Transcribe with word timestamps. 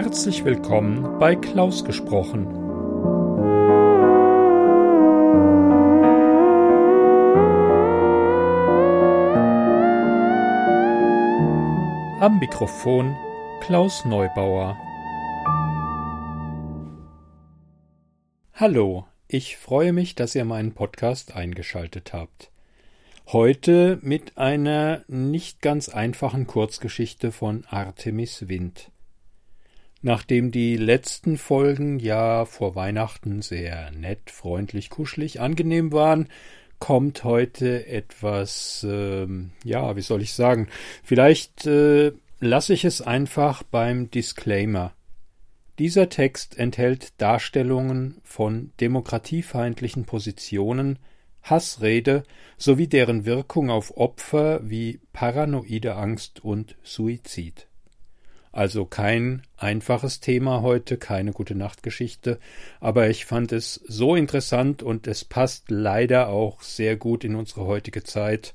Herzlich 0.00 0.44
willkommen 0.44 1.18
bei 1.18 1.34
Klaus 1.34 1.84
gesprochen. 1.84 2.46
Am 12.20 12.38
Mikrofon 12.38 13.16
Klaus 13.60 14.04
Neubauer. 14.04 14.78
Hallo, 18.54 19.04
ich 19.26 19.56
freue 19.56 19.92
mich, 19.92 20.14
dass 20.14 20.36
ihr 20.36 20.44
meinen 20.44 20.74
Podcast 20.74 21.34
eingeschaltet 21.34 22.12
habt. 22.12 22.52
Heute 23.26 23.98
mit 24.02 24.38
einer 24.38 25.02
nicht 25.08 25.60
ganz 25.60 25.88
einfachen 25.88 26.46
Kurzgeschichte 26.46 27.32
von 27.32 27.64
Artemis 27.68 28.46
Wind. 28.46 28.92
Nachdem 30.00 30.52
die 30.52 30.76
letzten 30.76 31.38
Folgen 31.38 31.98
ja 31.98 32.44
vor 32.44 32.76
Weihnachten 32.76 33.42
sehr 33.42 33.90
nett, 33.90 34.30
freundlich, 34.30 34.90
kuschelig, 34.90 35.40
angenehm 35.40 35.92
waren, 35.92 36.28
kommt 36.78 37.24
heute 37.24 37.86
etwas, 37.88 38.86
äh, 38.88 39.26
ja, 39.64 39.96
wie 39.96 40.02
soll 40.02 40.22
ich 40.22 40.32
sagen, 40.32 40.68
vielleicht 41.02 41.66
äh, 41.66 42.12
lasse 42.38 42.74
ich 42.74 42.84
es 42.84 43.02
einfach 43.02 43.64
beim 43.64 44.10
Disclaimer. 44.10 44.92
Dieser 45.78 46.08
Text 46.08 46.58
enthält 46.58 47.20
Darstellungen 47.20 48.20
von 48.22 48.72
demokratiefeindlichen 48.80 50.04
Positionen, 50.04 50.98
Hassrede 51.42 52.24
sowie 52.56 52.88
deren 52.88 53.24
Wirkung 53.24 53.70
auf 53.70 53.96
Opfer 53.96 54.60
wie 54.68 55.00
paranoide 55.12 55.94
Angst 55.94 56.44
und 56.44 56.76
Suizid. 56.82 57.67
Also 58.58 58.86
kein 58.86 59.42
einfaches 59.56 60.18
Thema 60.18 60.62
heute, 60.62 60.96
keine 60.96 61.30
gute 61.30 61.54
Nachtgeschichte, 61.54 62.40
aber 62.80 63.08
ich 63.08 63.24
fand 63.24 63.52
es 63.52 63.74
so 63.86 64.16
interessant 64.16 64.82
und 64.82 65.06
es 65.06 65.24
passt 65.24 65.70
leider 65.70 66.26
auch 66.26 66.60
sehr 66.60 66.96
gut 66.96 67.22
in 67.22 67.36
unsere 67.36 67.66
heutige 67.66 68.02
Zeit, 68.02 68.54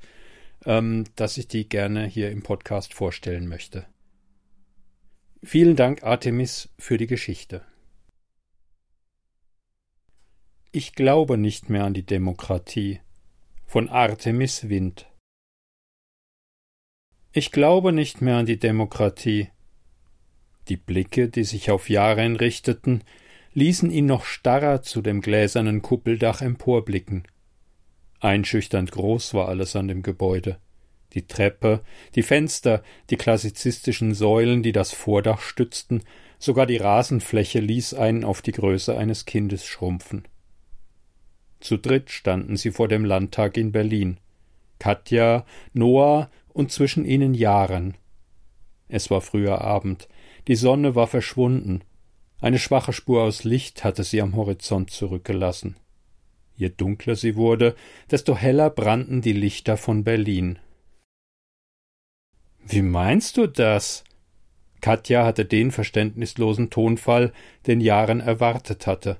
ähm, 0.66 1.06
dass 1.16 1.38
ich 1.38 1.48
die 1.48 1.70
gerne 1.70 2.06
hier 2.06 2.32
im 2.32 2.44
Podcast 2.44 2.94
vorstellen 2.94 3.48
möchte. 3.48 3.86
Vielen 5.42 5.78
Dank, 5.78 6.04
Artemis, 6.04 6.68
für 6.78 6.98
die 6.98 7.08
Geschichte. 7.08 7.62
Ich 10.74 10.96
glaube 10.96 11.38
nicht 11.38 11.70
mehr 11.70 11.86
an 11.86 11.94
die 11.94 12.06
Demokratie 12.06 13.00
von 13.66 13.88
Artemis 13.88 14.68
Wind. 14.68 15.10
Ich 17.32 17.54
glaube 17.54 17.94
nicht 17.94 18.20
mehr 18.20 18.36
an 18.36 18.46
die 18.46 18.60
Demokratie 18.60 19.48
die 20.70 20.78
Blicke, 20.78 21.30
die 21.30 21.44
sich 21.44 21.72
auf 21.72 21.90
Jaren 21.90 22.36
richteten, 22.36 23.04
ließen 23.54 23.92
ihn 23.92 24.06
noch 24.06 24.26
starrer 24.26 24.82
zu 24.82 25.02
dem 25.02 25.22
gläsernen 25.22 25.82
Kuppeldach 25.82 26.42
emporblicken. 26.42 27.24
Einschüchternd 28.20 28.92
groß 28.92 29.34
war 29.34 29.50
alles 29.50 29.76
an 29.76 29.88
dem 29.88 30.02
Gebäude. 30.02 30.58
Die 31.14 31.28
Treppe, 31.28 31.82
die 32.16 32.24
Fenster, 32.24 32.82
die 33.10 33.18
klassizistischen 33.18 34.14
Säulen, 34.14 34.64
die 34.64 34.72
das 34.72 34.92
Vordach 34.92 35.42
stützten, 35.42 36.04
sogar 36.40 36.66
die 36.66 36.78
Rasenfläche 36.78 37.60
ließ 37.60 37.94
einen 37.94 38.24
auf 38.24 38.42
die 38.42 38.52
Größe 38.52 38.98
eines 38.98 39.26
Kindes 39.26 39.66
schrumpfen. 39.66 40.24
Zu 41.60 41.78
dritt 41.78 42.10
standen 42.10 42.58
sie 42.58 42.72
vor 42.72 42.88
dem 42.88 43.06
Landtag 43.06 43.58
in 43.58 43.72
Berlin. 43.72 44.18
Katja, 44.80 45.46
Noah 45.74 46.30
und 46.50 46.72
zwischen 46.72 47.06
ihnen 47.06 47.34
Jaren. 47.34 47.96
Es 48.90 49.10
war 49.10 49.22
früher 49.22 49.62
Abend. 49.62 50.08
Die 50.48 50.56
Sonne 50.56 50.96
war 50.96 51.08
verschwunden. 51.08 51.84
Eine 52.42 52.60
schwache 52.60 52.92
Spur 52.92 53.24
aus 53.24 53.44
Licht 53.44 53.84
hatte 53.84 54.04
sie 54.04 54.22
am 54.22 54.36
Horizont 54.36 54.92
zurückgelassen. 54.92 55.78
Je 56.56 56.70
dunkler 56.70 57.16
sie 57.16 57.36
wurde, 57.36 57.76
desto 58.12 58.36
heller 58.36 58.70
brannten 58.70 59.22
die 59.22 59.34
Lichter 59.34 59.78
von 59.78 60.04
Berlin. 60.04 60.60
Wie 62.66 62.82
meinst 62.82 63.38
du 63.38 63.48
das? 63.48 64.04
Katja 64.82 65.26
hatte 65.26 65.46
den 65.46 65.72
verständnislosen 65.72 66.70
Tonfall, 66.70 67.32
den 67.66 67.80
Jaren 67.80 68.20
erwartet 68.20 68.86
hatte. 68.86 69.18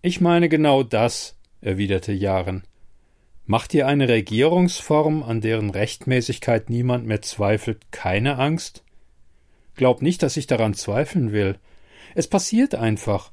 Ich 0.00 0.20
meine 0.20 0.48
genau 0.48 0.82
das, 0.82 1.36
erwiderte 1.60 2.12
Jaren. 2.12 2.64
Macht 3.44 3.72
dir 3.72 3.86
eine 3.86 4.08
Regierungsform, 4.08 5.22
an 5.22 5.40
deren 5.40 5.70
Rechtmäßigkeit 5.70 6.70
niemand 6.70 7.06
mehr 7.06 7.22
zweifelt, 7.22 7.90
keine 7.90 8.38
Angst? 8.38 8.84
Glaub 9.78 10.02
nicht, 10.02 10.24
dass 10.24 10.36
ich 10.36 10.48
daran 10.48 10.74
zweifeln 10.74 11.30
will. 11.30 11.56
Es 12.16 12.26
passiert 12.26 12.74
einfach. 12.74 13.30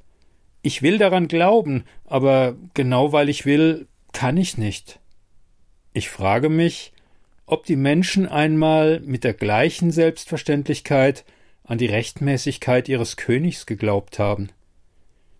Ich 0.62 0.84
will 0.84 1.00
daran 1.00 1.28
glauben, 1.28 1.86
aber 2.06 2.56
genau 2.76 3.12
weil 3.12 3.30
ich 3.30 3.48
will, 3.48 3.88
kann 4.14 4.38
ich 4.38 4.56
nicht. 4.56 5.00
Ich 5.92 6.08
frage 6.08 6.50
mich, 6.50 6.94
ob 7.48 7.66
die 7.66 7.76
Menschen 7.76 8.28
einmal 8.28 9.00
mit 9.00 9.24
der 9.24 9.34
gleichen 9.34 9.90
Selbstverständlichkeit 9.90 11.26
an 11.64 11.80
die 11.80 11.88
Rechtmäßigkeit 11.88 12.90
ihres 12.90 13.18
Königs 13.18 13.66
geglaubt 13.66 14.20
haben. 14.20 14.50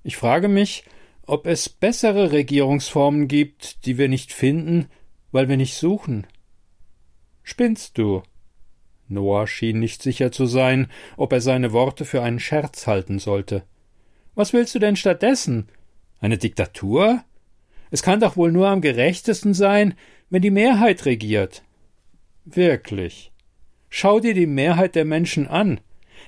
Ich 0.04 0.18
frage 0.18 0.48
mich, 0.48 0.86
ob 1.28 1.46
es 1.46 1.70
bessere 1.70 2.32
Regierungsformen 2.32 3.28
gibt, 3.28 3.86
die 3.86 4.00
wir 4.00 4.10
nicht 4.10 4.34
finden, 4.34 4.88
weil 5.32 5.50
wir 5.50 5.58
nicht 5.58 5.76
suchen. 5.76 6.26
Spinnst 7.44 8.00
du? 8.00 8.24
Noah 9.08 9.48
schien 9.48 9.80
nicht 9.80 10.02
sicher 10.02 10.32
zu 10.32 10.46
sein, 10.46 10.88
ob 11.18 11.32
er 11.32 11.42
seine 11.42 11.72
Worte 11.74 12.06
für 12.06 12.22
einen 12.22 12.40
Scherz 12.40 12.88
halten 12.88 13.20
sollte. 13.20 13.64
Was 14.34 14.54
willst 14.54 14.76
du 14.76 14.80
denn 14.80 14.96
stattdessen? 14.96 15.70
Eine 16.20 16.38
Diktatur? 16.38 17.24
Es 17.92 18.02
kann 18.04 18.20
doch 18.20 18.36
wohl 18.36 18.52
nur 18.52 18.68
am 18.68 18.82
gerechtesten 18.82 19.54
sein, 19.54 19.94
wenn 20.30 20.42
die 20.42 20.52
Mehrheit 20.52 21.06
regiert. 21.06 21.64
Wirklich. 22.46 23.32
Schau 23.90 24.20
dir 24.20 24.34
die 24.34 24.48
Mehrheit 24.48 24.96
der 24.96 25.06
Menschen 25.06 25.48
an. 25.48 25.80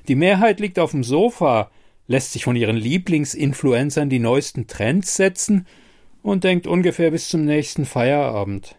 Die 0.08 0.16
Mehrheit 0.16 0.60
liegt 0.60 0.80
auf 0.80 0.92
dem 0.92 1.04
Sofa, 1.04 1.70
lässt 2.08 2.32
sich 2.32 2.46
von 2.46 2.56
ihren 2.56 2.78
Lieblingsinfluencern 2.78 4.10
die 4.10 4.20
neuesten 4.20 4.68
Trends 4.68 5.16
setzen 5.16 5.68
und 6.24 6.44
denkt 6.44 6.68
ungefähr 6.68 7.12
bis 7.12 7.28
zum 7.28 7.44
nächsten 7.44 7.86
Feierabend. 7.86 8.77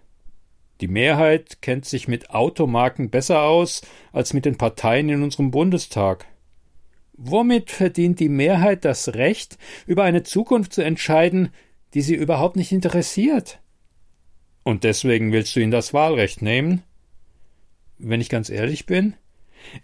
Die 0.81 0.89
Mehrheit 0.89 1.61
kennt 1.61 1.87
sich 1.87 2.07
mit 2.07 2.31
Automarken 2.31 3.11
besser 3.11 3.43
aus 3.43 3.83
als 4.13 4.33
mit 4.33 4.45
den 4.45 4.57
Parteien 4.57 5.09
in 5.09 5.23
unserem 5.23 5.51
Bundestag. 5.51 6.27
Womit 7.15 7.73
verdient 7.73 8.21
die 8.21 8.29
Mehrheit 8.29 8.85
das 8.85 9.15
Recht, 9.15 9.59
über 9.87 10.05
eine 10.05 10.23
Zukunft 10.23 10.73
zu 10.73 10.83
entscheiden, 10.83 11.49
die 11.95 12.03
sie 12.03 12.15
überhaupt 12.15 12.55
nicht 12.55 12.71
interessiert? 12.71 13.59
Und 14.63 14.85
deswegen 14.85 15.33
willst 15.33 15.57
du 15.57 15.61
ihnen 15.61 15.73
das 15.73 15.93
Wahlrecht 15.93 16.43
nehmen? 16.43 16.83
Wenn 17.99 18.21
ich 18.21 18.29
ganz 18.29 18.51
ehrlich 18.51 18.87
bin, 18.87 19.15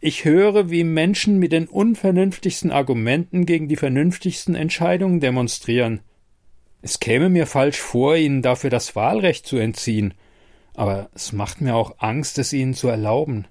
ich 0.01 0.25
höre, 0.25 0.71
wie 0.71 0.85
Menschen 0.85 1.41
mit 1.41 1.51
den 1.51 1.67
unvernünftigsten 1.67 2.71
Argumenten 2.71 3.47
gegen 3.47 3.67
die 3.67 3.75
vernünftigsten 3.75 4.55
Entscheidungen 4.55 5.19
demonstrieren. 5.19 6.03
Es 6.83 7.01
käme 7.01 7.31
mir 7.31 7.47
falsch 7.47 7.79
vor, 7.79 8.15
ihnen 8.15 8.43
dafür 8.43 8.71
das 8.71 8.95
Wahlrecht 8.95 9.47
zu 9.47 9.57
entziehen 9.57 10.15
aber 10.75 11.09
es 11.15 11.33
macht 11.33 11.61
mir 11.61 11.75
auch 11.75 11.97
Angst, 11.99 12.39
es 12.39 12.53
ihnen 12.53 12.75
zu 12.75 12.89
erlauben. 12.89 13.47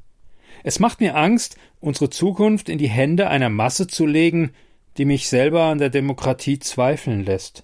Es 0.64 0.80
macht 0.80 1.00
mir 1.02 1.16
Angst, 1.16 1.58
unsere 1.80 2.10
Zukunft 2.10 2.70
in 2.70 2.78
die 2.78 2.90
Hände 2.90 3.30
einer 3.30 3.50
Masse 3.50 3.88
zu 3.88 4.06
legen, 4.06 4.52
die 4.98 5.06
mich 5.06 5.28
selber 5.28 5.64
an 5.64 5.80
der 5.80 5.90
Demokratie 5.90 6.60
zweifeln 6.60 7.26
lässt. 7.26 7.64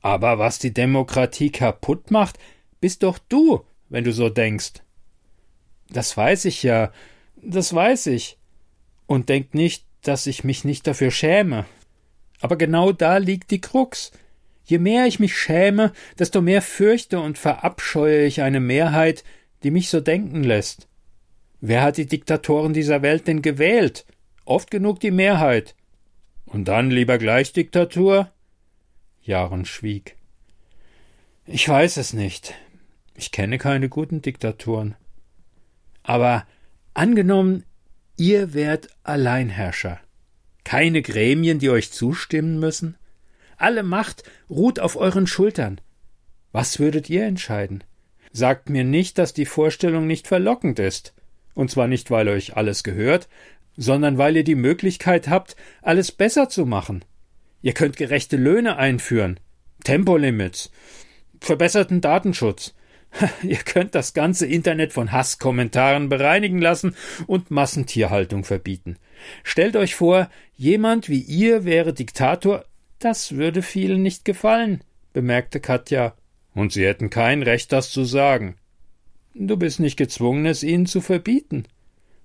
Aber 0.00 0.38
was 0.38 0.58
die 0.58 0.72
Demokratie 0.72 1.50
kaputt 1.50 2.10
macht, 2.10 2.38
bist 2.80 3.02
doch 3.02 3.18
du, 3.18 3.64
wenn 3.88 4.04
du 4.04 4.12
so 4.12 4.28
denkst. 4.28 4.74
Das 5.90 6.16
weiß 6.16 6.44
ich 6.44 6.62
ja, 6.62 6.92
das 7.42 7.74
weiß 7.74 8.06
ich. 8.08 8.38
Und 9.06 9.28
denk 9.28 9.54
nicht, 9.54 9.84
dass 10.02 10.26
ich 10.26 10.44
mich 10.44 10.64
nicht 10.64 10.86
dafür 10.86 11.10
schäme. 11.10 11.64
Aber 12.40 12.56
genau 12.56 12.92
da 12.92 13.16
liegt 13.16 13.50
die 13.50 13.60
Krux. 13.60 14.12
Je 14.68 14.78
mehr 14.78 15.06
ich 15.06 15.18
mich 15.18 15.34
schäme, 15.34 15.94
desto 16.18 16.42
mehr 16.42 16.60
fürchte 16.60 17.20
und 17.20 17.38
verabscheue 17.38 18.26
ich 18.26 18.42
eine 18.42 18.60
Mehrheit, 18.60 19.24
die 19.62 19.70
mich 19.70 19.88
so 19.88 20.00
denken 20.00 20.44
lässt. 20.44 20.88
Wer 21.62 21.80
hat 21.80 21.96
die 21.96 22.04
Diktatoren 22.04 22.74
dieser 22.74 23.00
Welt 23.00 23.26
denn 23.26 23.40
gewählt? 23.40 24.04
Oft 24.44 24.70
genug 24.70 25.00
die 25.00 25.10
Mehrheit. 25.10 25.74
Und 26.44 26.68
dann 26.68 26.90
lieber 26.90 27.16
gleich 27.16 27.54
Diktatur? 27.54 28.30
Jaren 29.22 29.64
schwieg. 29.64 30.16
Ich 31.46 31.66
weiß 31.66 31.96
es 31.96 32.12
nicht. 32.12 32.54
Ich 33.14 33.32
kenne 33.32 33.56
keine 33.56 33.88
guten 33.88 34.20
Diktaturen. 34.20 34.96
Aber 36.02 36.46
angenommen, 36.92 37.64
ihr 38.18 38.52
wärt 38.52 38.90
Alleinherrscher. 39.02 39.98
Keine 40.62 41.00
Gremien, 41.00 41.58
die 41.58 41.70
euch 41.70 41.90
zustimmen 41.90 42.60
müssen? 42.60 42.98
Alle 43.58 43.82
Macht 43.82 44.22
ruht 44.48 44.80
auf 44.80 44.96
euren 44.96 45.26
Schultern. 45.26 45.80
Was 46.52 46.78
würdet 46.78 47.10
ihr 47.10 47.24
entscheiden? 47.24 47.84
Sagt 48.32 48.70
mir 48.70 48.84
nicht, 48.84 49.18
dass 49.18 49.34
die 49.34 49.46
Vorstellung 49.46 50.06
nicht 50.06 50.28
verlockend 50.28 50.78
ist. 50.78 51.12
Und 51.54 51.70
zwar 51.70 51.88
nicht, 51.88 52.10
weil 52.10 52.28
euch 52.28 52.56
alles 52.56 52.84
gehört, 52.84 53.28
sondern 53.76 54.16
weil 54.16 54.36
ihr 54.36 54.44
die 54.44 54.54
Möglichkeit 54.54 55.28
habt, 55.28 55.56
alles 55.82 56.12
besser 56.12 56.48
zu 56.48 56.66
machen. 56.66 57.04
Ihr 57.60 57.72
könnt 57.72 57.96
gerechte 57.96 58.36
Löhne 58.36 58.76
einführen, 58.76 59.40
Tempolimits, 59.82 60.70
verbesserten 61.40 62.00
Datenschutz. 62.00 62.74
Ihr 63.42 63.56
könnt 63.56 63.94
das 63.94 64.12
ganze 64.12 64.46
Internet 64.46 64.92
von 64.92 65.12
Hasskommentaren 65.12 66.10
bereinigen 66.10 66.60
lassen 66.60 66.94
und 67.26 67.50
Massentierhaltung 67.50 68.44
verbieten. 68.44 68.98
Stellt 69.42 69.76
euch 69.76 69.94
vor, 69.94 70.28
jemand 70.56 71.08
wie 71.08 71.20
ihr 71.20 71.64
wäre 71.64 71.94
Diktator. 71.94 72.66
Das 72.98 73.36
würde 73.36 73.62
vielen 73.62 74.02
nicht 74.02 74.24
gefallen, 74.24 74.82
bemerkte 75.12 75.60
Katja. 75.60 76.14
Und 76.54 76.72
sie 76.72 76.84
hätten 76.84 77.10
kein 77.10 77.42
Recht, 77.42 77.72
das 77.72 77.90
zu 77.90 78.04
sagen. 78.04 78.56
Du 79.34 79.56
bist 79.56 79.78
nicht 79.78 79.96
gezwungen, 79.96 80.46
es 80.46 80.64
ihnen 80.64 80.86
zu 80.86 81.00
verbieten. 81.00 81.64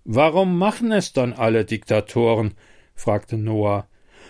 Warum 0.03 0.57
machen 0.57 0.91
es 0.91 1.13
dann 1.13 1.33
alle 1.33 1.65
Diktatoren? 1.65 2.55
fragte 2.95 3.37
Noah. 3.37 3.87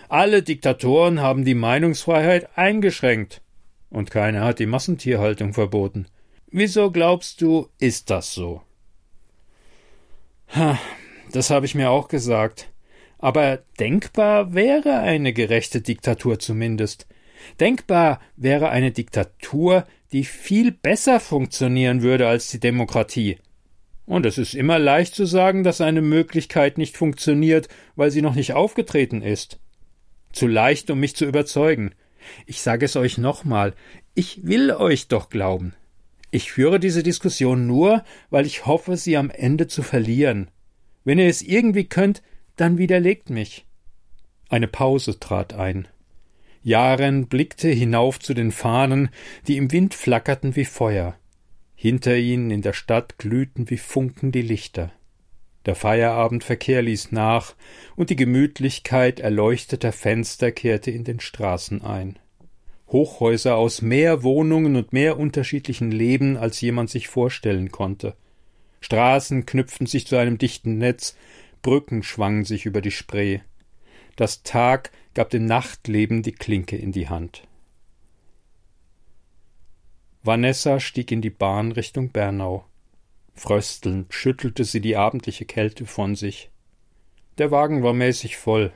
Alle 0.08 0.42
Diktatoren 0.42 1.20
haben 1.20 1.44
die 1.44 1.54
Meinungsfreiheit 1.54 2.58
eingeschränkt. 2.58 3.40
Und 3.88 4.10
keiner 4.10 4.44
hat 4.44 4.58
die 4.58 4.66
Massentierhaltung 4.66 5.54
verboten. 5.54 6.06
Wieso 6.50 6.90
glaubst 6.90 7.40
du, 7.40 7.68
ist 7.78 8.10
das 8.10 8.34
so? 8.34 8.60
Ha, 10.54 10.78
das 11.32 11.50
habe 11.50 11.64
ich 11.64 11.74
mir 11.74 11.90
auch 11.90 12.08
gesagt. 12.08 12.70
Aber 13.24 13.60
denkbar 13.80 14.52
wäre 14.52 14.98
eine 14.98 15.32
gerechte 15.32 15.80
Diktatur 15.80 16.38
zumindest. 16.38 17.06
Denkbar 17.58 18.20
wäre 18.36 18.68
eine 18.68 18.90
Diktatur, 18.90 19.86
die 20.12 20.24
viel 20.24 20.72
besser 20.72 21.20
funktionieren 21.20 22.02
würde 22.02 22.28
als 22.28 22.50
die 22.50 22.60
Demokratie. 22.60 23.38
Und 24.04 24.26
es 24.26 24.36
ist 24.36 24.54
immer 24.54 24.78
leicht 24.78 25.14
zu 25.14 25.24
sagen, 25.24 25.64
dass 25.64 25.80
eine 25.80 26.02
Möglichkeit 26.02 26.76
nicht 26.76 26.98
funktioniert, 26.98 27.68
weil 27.96 28.10
sie 28.10 28.20
noch 28.20 28.34
nicht 28.34 28.52
aufgetreten 28.52 29.22
ist. 29.22 29.58
Zu 30.34 30.46
leicht, 30.46 30.90
um 30.90 31.00
mich 31.00 31.16
zu 31.16 31.24
überzeugen. 31.24 31.94
Ich 32.44 32.60
sage 32.60 32.84
es 32.84 32.94
euch 32.94 33.16
nochmal, 33.16 33.72
ich 34.14 34.46
will 34.46 34.70
euch 34.70 35.08
doch 35.08 35.30
glauben. 35.30 35.72
Ich 36.30 36.52
führe 36.52 36.78
diese 36.78 37.02
Diskussion 37.02 37.66
nur, 37.66 38.04
weil 38.28 38.44
ich 38.44 38.66
hoffe, 38.66 38.98
sie 38.98 39.16
am 39.16 39.30
Ende 39.30 39.66
zu 39.66 39.82
verlieren. 39.82 40.50
Wenn 41.04 41.18
ihr 41.18 41.28
es 41.28 41.40
irgendwie 41.40 41.84
könnt, 41.84 42.20
dann 42.56 42.78
widerlegt 42.78 43.30
mich. 43.30 43.66
Eine 44.48 44.68
Pause 44.68 45.18
trat 45.18 45.54
ein. 45.54 45.88
Jaren 46.62 47.26
blickte 47.26 47.68
hinauf 47.68 48.18
zu 48.18 48.32
den 48.32 48.52
Fahnen, 48.52 49.10
die 49.46 49.56
im 49.56 49.70
Wind 49.72 49.94
flackerten 49.94 50.56
wie 50.56 50.64
Feuer. 50.64 51.16
Hinter 51.74 52.16
ihnen 52.16 52.50
in 52.50 52.62
der 52.62 52.72
Stadt 52.72 53.18
glühten 53.18 53.68
wie 53.68 53.76
Funken 53.76 54.32
die 54.32 54.42
Lichter. 54.42 54.90
Der 55.66 55.74
Feierabendverkehr 55.74 56.82
ließ 56.82 57.12
nach, 57.12 57.54
und 57.96 58.10
die 58.10 58.16
Gemütlichkeit 58.16 59.20
erleuchteter 59.20 59.92
Fenster 59.92 60.52
kehrte 60.52 60.90
in 60.90 61.04
den 61.04 61.20
Straßen 61.20 61.82
ein. 61.82 62.18
Hochhäuser 62.88 63.56
aus 63.56 63.82
mehr 63.82 64.22
Wohnungen 64.22 64.76
und 64.76 64.92
mehr 64.92 65.18
unterschiedlichen 65.18 65.90
Leben, 65.90 66.36
als 66.36 66.60
jemand 66.60 66.90
sich 66.90 67.08
vorstellen 67.08 67.70
konnte. 67.70 68.14
Straßen 68.80 69.46
knüpften 69.46 69.86
sich 69.86 70.06
zu 70.06 70.16
einem 70.16 70.36
dichten 70.36 70.78
Netz, 70.78 71.16
Brücken 71.64 72.02
schwangen 72.02 72.44
sich 72.44 72.66
über 72.66 72.82
die 72.82 72.92
Spree. 72.92 73.40
Das 74.16 74.44
Tag 74.44 74.92
gab 75.14 75.30
dem 75.30 75.46
Nachtleben 75.46 76.22
die 76.22 76.32
Klinke 76.32 76.76
in 76.76 76.92
die 76.92 77.08
Hand. 77.08 77.48
Vanessa 80.22 80.78
stieg 80.78 81.10
in 81.10 81.22
die 81.22 81.30
Bahn 81.30 81.72
Richtung 81.72 82.10
Bernau. 82.10 82.66
Fröstelnd 83.34 84.12
schüttelte 84.12 84.64
sie 84.64 84.80
die 84.80 84.96
abendliche 84.96 85.46
Kälte 85.46 85.86
von 85.86 86.14
sich. 86.14 86.50
Der 87.38 87.50
Wagen 87.50 87.82
war 87.82 87.94
mäßig 87.94 88.36
voll. 88.36 88.70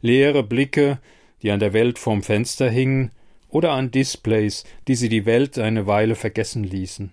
Leere 0.00 0.42
Blicke, 0.42 1.00
die 1.42 1.52
an 1.52 1.60
der 1.60 1.72
Welt 1.72 1.98
vorm 1.98 2.24
Fenster 2.24 2.68
hingen, 2.68 3.12
oder 3.48 3.70
an 3.72 3.92
Displays, 3.92 4.64
die 4.88 4.96
sie 4.96 5.08
die 5.08 5.26
Welt 5.26 5.58
eine 5.58 5.86
Weile 5.86 6.16
vergessen 6.16 6.64
ließen. 6.64 7.12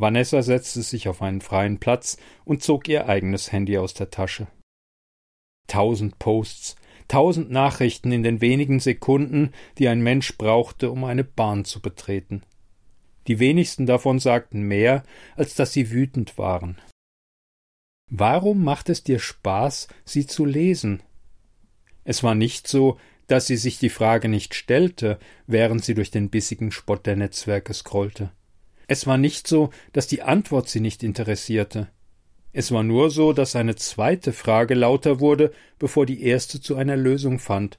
Vanessa 0.00 0.42
setzte 0.42 0.82
sich 0.82 1.08
auf 1.08 1.20
einen 1.20 1.40
freien 1.40 1.78
Platz 1.78 2.16
und 2.44 2.62
zog 2.62 2.88
ihr 2.88 3.08
eigenes 3.08 3.52
Handy 3.52 3.76
aus 3.76 3.94
der 3.94 4.10
Tasche. 4.10 4.46
Tausend 5.66 6.18
Posts, 6.18 6.76
tausend 7.06 7.50
Nachrichten 7.50 8.10
in 8.10 8.22
den 8.22 8.40
wenigen 8.40 8.80
Sekunden, 8.80 9.52
die 9.78 9.88
ein 9.88 10.00
Mensch 10.00 10.38
brauchte, 10.38 10.90
um 10.90 11.04
eine 11.04 11.24
Bahn 11.24 11.64
zu 11.64 11.80
betreten. 11.80 12.42
Die 13.26 13.38
wenigsten 13.38 13.86
davon 13.86 14.18
sagten 14.18 14.62
mehr, 14.62 15.04
als 15.36 15.54
dass 15.54 15.72
sie 15.72 15.90
wütend 15.90 16.38
waren. 16.38 16.80
Warum 18.10 18.64
macht 18.64 18.88
es 18.88 19.04
dir 19.04 19.18
Spaß, 19.18 19.88
sie 20.04 20.26
zu 20.26 20.44
lesen? 20.44 21.02
Es 22.04 22.22
war 22.22 22.34
nicht 22.34 22.66
so, 22.66 22.98
dass 23.26 23.46
sie 23.46 23.56
sich 23.56 23.78
die 23.78 23.90
Frage 23.90 24.28
nicht 24.28 24.54
stellte, 24.54 25.20
während 25.46 25.84
sie 25.84 25.94
durch 25.94 26.10
den 26.10 26.30
bissigen 26.30 26.72
Spott 26.72 27.06
der 27.06 27.14
Netzwerke 27.16 27.72
scrollte. 27.74 28.32
Es 28.90 29.06
war 29.06 29.18
nicht 29.18 29.46
so, 29.46 29.70
dass 29.92 30.08
die 30.08 30.22
Antwort 30.22 30.68
sie 30.68 30.80
nicht 30.80 31.04
interessierte. 31.04 31.86
Es 32.52 32.72
war 32.72 32.82
nur 32.82 33.10
so, 33.10 33.32
dass 33.32 33.54
eine 33.54 33.76
zweite 33.76 34.32
Frage 34.32 34.74
lauter 34.74 35.20
wurde, 35.20 35.52
bevor 35.78 36.06
die 36.06 36.24
erste 36.24 36.60
zu 36.60 36.74
einer 36.74 36.96
Lösung 36.96 37.38
fand. 37.38 37.78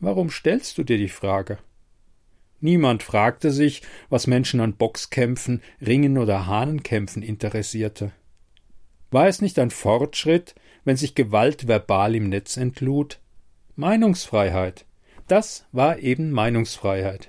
Warum 0.00 0.30
stellst 0.30 0.76
du 0.76 0.82
dir 0.82 0.98
die 0.98 1.10
Frage? 1.10 1.58
Niemand 2.58 3.04
fragte 3.04 3.52
sich, 3.52 3.82
was 4.08 4.26
Menschen 4.26 4.58
an 4.58 4.74
Boxkämpfen, 4.74 5.62
Ringen 5.80 6.18
oder 6.18 6.46
Hahnenkämpfen 6.46 7.22
interessierte. 7.22 8.10
War 9.12 9.28
es 9.28 9.40
nicht 9.40 9.60
ein 9.60 9.70
Fortschritt, 9.70 10.56
wenn 10.82 10.96
sich 10.96 11.14
Gewalt 11.14 11.68
verbal 11.68 12.16
im 12.16 12.30
Netz 12.30 12.56
entlud? 12.56 13.20
Meinungsfreiheit. 13.76 14.86
Das 15.28 15.66
war 15.70 16.00
eben 16.00 16.32
Meinungsfreiheit. 16.32 17.28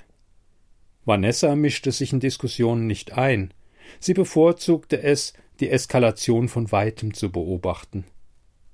Vanessa 1.09 1.55
mischte 1.55 1.91
sich 1.91 2.13
in 2.13 2.19
Diskussionen 2.19 2.85
nicht 2.85 3.17
ein. 3.17 3.51
Sie 3.99 4.13
bevorzugte 4.13 5.01
es, 5.01 5.33
die 5.59 5.71
Eskalation 5.71 6.47
von 6.47 6.71
weitem 6.71 7.15
zu 7.15 7.31
beobachten. 7.31 8.05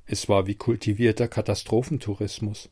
Es 0.05 0.27
war 0.27 0.45
wie 0.45 0.55
kultivierter 0.55 1.29
Katastrophentourismus. 1.29 2.69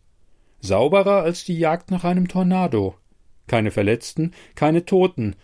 Sauberer 0.60 1.24
als 1.24 1.46
die 1.46 1.58
Jagd 1.58 1.92
nach 1.92 2.04
einem 2.04 2.28
Tornado. 2.28 2.96
Keine 3.48 3.72
Verletzten, 3.72 4.34
keine 4.54 4.84
Toten, 4.84 5.38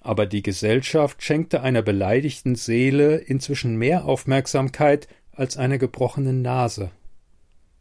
aber 0.00 0.26
die 0.26 0.42
Gesellschaft 0.42 1.24
schenkte 1.24 1.62
einer 1.62 1.82
beleidigten 1.82 2.54
Seele 2.54 3.16
inzwischen 3.16 3.74
mehr 3.74 4.04
Aufmerksamkeit 4.04 5.08
als 5.32 5.56
einer 5.56 5.78
gebrochenen 5.78 6.42
Nase. 6.42 6.92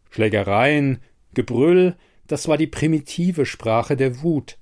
Schlägereien, 0.10 1.04
Gebrüll, 1.36 1.96
das 2.26 2.48
war 2.48 2.58
die 2.58 2.66
primitive 2.66 3.46
Sprache 3.46 3.96
der 3.96 4.24
Wut. 4.24 4.58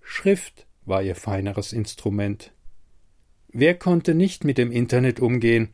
Schrift 0.00 0.67
war 0.88 1.02
ihr 1.02 1.14
feineres 1.14 1.72
Instrument. 1.72 2.52
Wer 3.52 3.74
konnte 3.74 4.14
nicht 4.14 4.44
mit 4.44 4.58
dem 4.58 4.70
Internet 4.70 5.20
umgehen? 5.20 5.70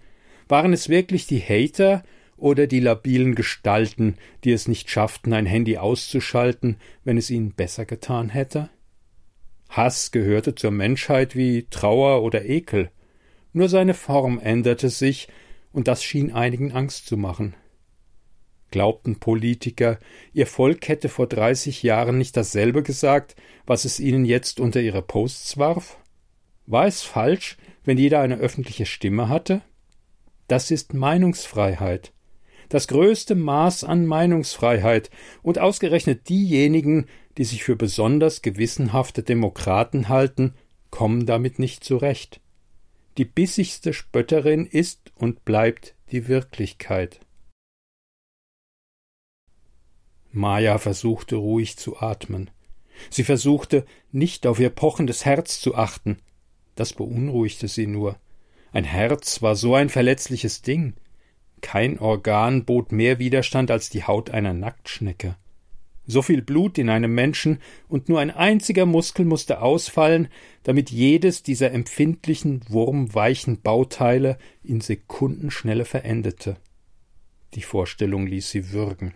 Waren 0.49 0.73
es 0.73 0.89
wirklich 0.89 1.27
die 1.27 1.41
Hater 1.41 2.03
oder 2.37 2.67
die 2.67 2.81
labilen 2.81 3.35
Gestalten, 3.35 4.17
die 4.45 4.53
es 4.53 4.69
nicht 4.69 4.91
schafften, 4.91 5.33
ein 5.33 5.47
Handy 5.47 5.79
auszuschalten, 5.79 6.77
wenn 7.05 7.17
es 7.17 7.31
ihnen 7.31 7.53
besser 7.53 7.85
getan 7.85 8.29
hätte? 8.29 8.71
Hass 9.69 10.13
gehörte 10.13 10.55
zur 10.55 10.71
Menschheit 10.71 11.35
wie 11.35 11.67
Trauer 11.71 12.23
oder 12.23 12.45
Ekel, 12.45 12.91
nur 13.53 13.69
seine 13.69 13.95
Form 13.95 14.39
änderte 14.41 14.91
sich, 14.91 15.29
und 15.73 15.89
das 15.89 16.05
schien 16.05 16.33
einigen 16.33 16.73
Angst 16.73 17.07
zu 17.07 17.17
machen. 17.17 17.55
Glaubten 18.71 19.21
Politiker, 19.21 19.99
ihr 20.33 20.47
Volk 20.47 20.89
hätte 20.89 21.09
vor 21.09 21.27
dreißig 21.27 21.83
Jahren 21.83 22.19
nicht 22.19 22.37
dasselbe 22.37 22.83
gesagt, 22.83 23.37
was 23.67 23.85
es 23.85 24.01
ihnen 24.01 24.25
jetzt 24.25 24.59
unter 24.61 24.81
ihre 24.81 25.03
Posts 25.03 25.59
warf? 25.59 25.99
War 26.67 26.87
es 26.87 27.03
falsch, 27.03 27.57
wenn 27.85 27.99
jeder 27.99 28.21
eine 28.21 28.39
öffentliche 28.39 28.87
Stimme 28.87 29.29
hatte? 29.29 29.63
Das 30.49 30.71
ist 30.71 30.95
Meinungsfreiheit. 30.95 32.13
Das 32.69 32.89
größte 32.89 33.35
Maß 33.35 33.85
an 33.85 34.07
Meinungsfreiheit, 34.07 35.11
und 35.43 35.59
ausgerechnet 35.59 36.29
diejenigen, 36.29 37.07
die 37.37 37.45
sich 37.45 37.63
für 37.63 37.77
besonders 37.77 38.43
gewissenhafte 38.43 39.23
Demokraten 39.23 40.09
halten, 40.09 40.55
kommen 40.91 41.27
damit 41.27 41.59
nicht 41.59 41.85
zurecht. 41.85 42.41
Die 43.19 43.25
bissigste 43.25 43.93
Spötterin 43.93 44.67
ist 44.67 45.13
und 45.15 45.45
bleibt 45.45 45.95
die 46.11 46.27
Wirklichkeit. 46.27 47.21
Maya 50.35 50.79
versuchte 50.79 51.37
ruhig 51.37 51.77
zu 51.77 51.99
atmen. 51.99 52.51
Sie 53.11 53.25
versuchte, 53.25 53.85
nicht 54.13 54.47
auf 54.47 54.61
ihr 54.61 54.71
pochendes 54.71 55.25
Herz 55.25 55.61
zu 55.61 55.75
achten. 55.75 56.19
Das 56.75 56.93
beunruhigte 56.93 57.69
sie 57.69 57.87
nur. 57.87 58.17
Ein 58.73 58.85
Herz 58.85 59.43
war 59.43 59.55
so 59.55 59.75
ein 59.75 59.89
verletzliches 59.89 60.63
Ding. 60.63 60.95
Kein 61.61 61.99
Organ 61.99 62.65
bot 62.65 62.93
mehr 62.93 63.19
Widerstand 63.19 63.71
als 63.71 63.91
die 63.91 64.05
Haut 64.05 64.31
einer 64.31 64.53
Nacktschnecke. 64.53 65.37
So 66.07 66.21
viel 66.21 66.43
Blut 66.43 66.77
in 66.77 66.91
einem 66.91 67.15
Menschen 67.15 67.61
und 67.89 68.09
nur 68.09 68.21
ein 68.21 68.31
einziger 68.31 68.85
Muskel 68.85 69.25
musste 69.25 69.63
ausfallen, 69.63 70.29
damit 70.63 70.91
jedes 70.91 71.43
dieser 71.43 71.73
empfindlichen, 71.73 72.61
wurmweichen 72.69 73.63
Bauteile 73.63 74.37
in 74.63 74.81
Sekundenschnelle 74.83 75.87
verendete. 75.87 76.57
Die 77.55 77.63
Vorstellung 77.63 78.27
ließ 78.27 78.51
sie 78.51 78.73
würgen. 78.73 79.15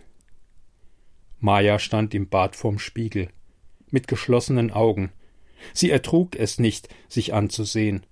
Maja 1.41 1.79
stand 1.79 2.15
im 2.15 2.29
Bad 2.29 2.57
vorm 2.57 2.79
Spiegel, 2.79 3.29
mit 3.91 4.09
geschlossenen 4.09 4.71
Augen. 4.71 5.13
Sie 5.73 5.91
ertrug 5.91 6.37
es 6.37 6.59
nicht, 6.59 6.89
sich 7.09 7.35
anzusehen. 7.35 8.05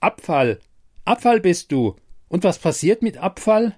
Abfall. 0.00 0.60
Abfall 1.04 1.40
bist 1.40 1.72
du. 1.72 1.96
Und 2.28 2.44
was 2.44 2.58
passiert 2.58 3.02
mit 3.02 3.18
Abfall? 3.18 3.76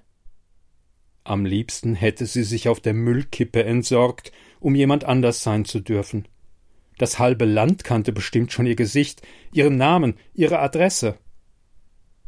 Am 1.23 1.45
liebsten 1.45 1.93
hätte 1.93 2.25
sie 2.25 2.43
sich 2.43 2.67
auf 2.67 2.79
der 2.79 2.93
Müllkippe 2.93 3.63
entsorgt, 3.63 4.31
um 4.59 4.73
jemand 4.73 5.03
anders 5.03 5.43
sein 5.43 5.65
zu 5.65 5.79
dürfen. 5.79 6.27
Das 6.97 7.19
halbe 7.19 7.45
Land 7.45 7.83
kannte 7.83 8.11
bestimmt 8.11 8.51
schon 8.51 8.65
ihr 8.65 8.75
Gesicht, 8.75 9.21
ihren 9.53 9.77
Namen, 9.77 10.15
ihre 10.33 10.59
Adresse. 10.59 11.17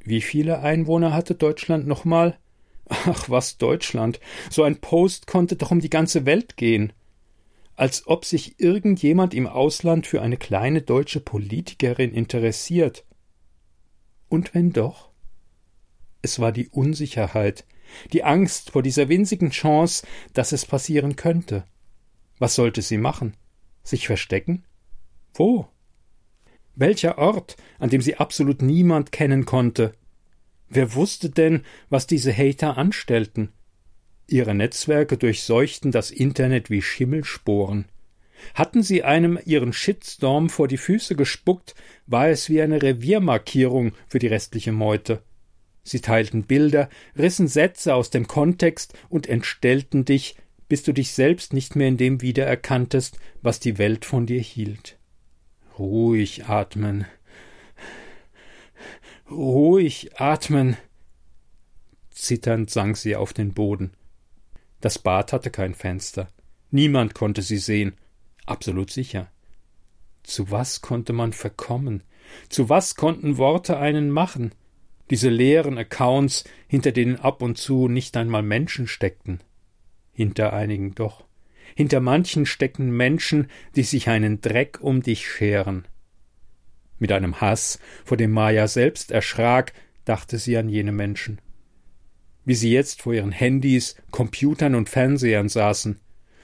Wie 0.04 0.22
viele 0.22 0.60
Einwohner 0.60 1.14
hatte 1.14 1.36
Deutschland 1.36 1.88
nochmal? 1.88 2.38
Ach, 2.92 3.30
was 3.30 3.58
Deutschland. 3.58 4.20
So 4.50 4.64
ein 4.64 4.82
Post 4.82 5.26
konnte 5.26 5.56
doch 5.56 5.72
um 5.72 5.80
die 5.80 5.90
ganze 5.90 6.26
Welt 6.26 6.58
gehen. 6.58 6.92
Als 7.78 8.06
ob 8.06 8.26
sich 8.26 8.60
irgendjemand 8.60 9.34
im 9.34 9.48
Ausland 9.48 10.06
für 10.06 10.22
eine 10.22 10.36
kleine 10.36 10.82
deutsche 10.82 11.22
Politikerin 11.22 12.14
interessiert. 12.14 13.06
Und 14.28 14.54
wenn 14.54 14.74
doch? 14.74 15.10
Es 16.22 16.40
war 16.40 16.52
die 16.52 16.68
Unsicherheit, 16.68 17.66
die 18.12 18.26
Angst 18.26 18.72
vor 18.72 18.84
dieser 18.84 19.08
winzigen 19.08 19.52
Chance, 19.52 20.06
dass 20.34 20.52
es 20.52 20.66
passieren 20.66 21.16
könnte. 21.16 21.64
Was 22.40 22.56
sollte 22.56 22.82
sie 22.82 22.98
machen? 22.98 23.36
Sich 23.84 24.06
verstecken? 24.06 24.66
Wo? 25.34 25.70
Welcher 26.76 27.18
Ort, 27.18 27.56
an 27.80 27.90
dem 27.90 28.02
sie 28.02 28.18
absolut 28.18 28.62
niemand 28.62 29.14
kennen 29.14 29.46
konnte? 29.46 29.94
Wer 30.74 30.96
wusste 30.96 31.30
denn, 31.30 31.64
was 31.90 32.08
diese 32.08 32.32
Hater 32.32 32.78
anstellten? 32.78 33.50
Ihre 34.28 34.56
Netzwerke 34.56 35.18
durchseuchten 35.18 35.92
das 35.92 36.12
Internet 36.12 36.70
wie 36.70 36.82
Schimmelsporen. 36.82 37.86
Hatten 38.54 38.82
sie 38.82 39.04
einem 39.04 39.38
ihren 39.44 39.74
Shitstorm 39.74 40.50
vor 40.50 40.70
die 40.70 40.78
Füße 40.78 41.18
gespuckt, 41.18 41.76
war 42.08 42.30
es 42.30 42.48
wie 42.48 42.62
eine 42.62 42.82
Reviermarkierung 42.82 43.92
für 44.08 44.20
die 44.20 44.28
restliche 44.28 44.72
Meute. 44.72 45.22
Sie 45.84 46.00
teilten 46.00 46.44
Bilder, 46.44 46.88
rissen 47.18 47.50
Sätze 47.50 47.94
aus 47.94 48.10
dem 48.10 48.28
Kontext 48.28 48.94
und 49.10 49.28
entstellten 49.28 50.06
dich, 50.06 50.38
bis 50.70 50.84
du 50.84 50.94
dich 50.94 51.12
selbst 51.12 51.52
nicht 51.52 51.76
mehr 51.76 51.90
in 51.90 51.98
dem 51.98 52.22
wiedererkanntest, 52.22 53.20
was 53.42 53.60
die 53.60 53.78
Welt 53.78 54.06
von 54.06 54.26
dir 54.26 54.40
hielt. 54.40 54.98
Ruhig 55.78 56.46
atmen. 56.46 57.06
Ruhig 59.32 60.20
atmen. 60.20 60.76
Zitternd 62.10 62.70
sank 62.70 62.98
sie 62.98 63.16
auf 63.16 63.32
den 63.32 63.54
Boden. 63.54 63.92
Das 64.82 65.00
Bad 65.00 65.32
hatte 65.32 65.52
kein 65.52 65.74
Fenster. 65.74 66.28
Niemand 66.70 67.14
konnte 67.14 67.42
sie 67.42 67.58
sehen. 67.58 67.94
Absolut 68.46 68.92
sicher. 68.92 69.32
Zu 70.24 70.52
was 70.52 70.82
konnte 70.82 71.14
man 71.14 71.32
verkommen? 71.32 72.04
Zu 72.50 72.68
was 72.68 72.96
konnten 72.96 73.38
Worte 73.38 73.78
einen 73.78 74.12
machen? 74.12 74.54
Diese 75.10 75.30
leeren 75.30 75.78
Accounts, 75.78 76.44
hinter 76.68 76.92
denen 76.92 77.16
ab 77.16 77.42
und 77.42 77.58
zu 77.58 77.88
nicht 77.88 78.18
einmal 78.18 78.44
Menschen 78.44 78.88
steckten. 78.88 79.40
Hinter 80.12 80.52
einigen 80.52 80.94
doch. 80.94 81.24
Hinter 81.76 82.02
manchen 82.02 82.46
stecken 82.46 82.92
Menschen, 82.92 83.50
die 83.78 83.84
sich 83.84 84.10
einen 84.10 84.42
Dreck 84.42 84.80
um 84.82 85.02
dich 85.02 85.26
scheren. 85.26 85.88
Mit 87.02 87.12
einem 87.12 87.42
Hass, 87.42 87.80
vor 88.06 88.16
dem 88.16 88.30
Maya 88.30 88.68
selbst 88.68 89.10
erschrak, 89.10 89.74
dachte 90.06 90.38
sie 90.38 90.56
an 90.56 90.70
jene 90.70 90.92
Menschen. 90.92 91.42
Wie 92.46 92.54
sie 92.54 92.72
jetzt 92.72 93.02
vor 93.02 93.12
ihren 93.16 93.32
Handys, 93.32 93.96
Computern 94.12 94.76
und 94.76 94.88
Fernsehern 94.88 95.50
saßen. 95.50 96.00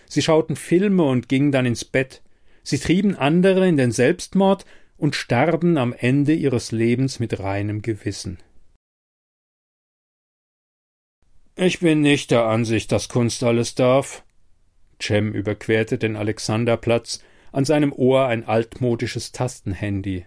Sie 0.09 0.23
schauten 0.23 0.55
Filme 0.55 1.03
und 1.03 1.29
gingen 1.29 1.51
dann 1.51 1.67
ins 1.67 1.85
Bett. 1.85 2.23
Sie 2.63 2.79
trieben 2.79 3.15
andere 3.15 3.67
in 3.67 3.77
den 3.77 3.91
Selbstmord 3.91 4.65
und 4.97 5.15
starben 5.15 5.77
am 5.77 5.93
Ende 5.93 6.33
ihres 6.33 6.71
Lebens 6.71 7.19
mit 7.19 7.39
reinem 7.39 7.83
Gewissen. 7.83 8.39
Ich 11.55 11.81
bin 11.81 12.01
nicht 12.01 12.31
der 12.31 12.45
Ansicht, 12.45 12.91
dass 12.91 13.09
Kunst 13.09 13.43
alles 13.43 13.75
darf. 13.75 14.23
Cem 14.99 15.33
überquerte 15.33 15.99
den 15.99 16.15
Alexanderplatz, 16.15 17.23
an 17.51 17.63
seinem 17.63 17.93
Ohr 17.93 18.25
ein 18.25 18.43
altmodisches 18.43 19.31
Tastenhandy. 19.33 20.25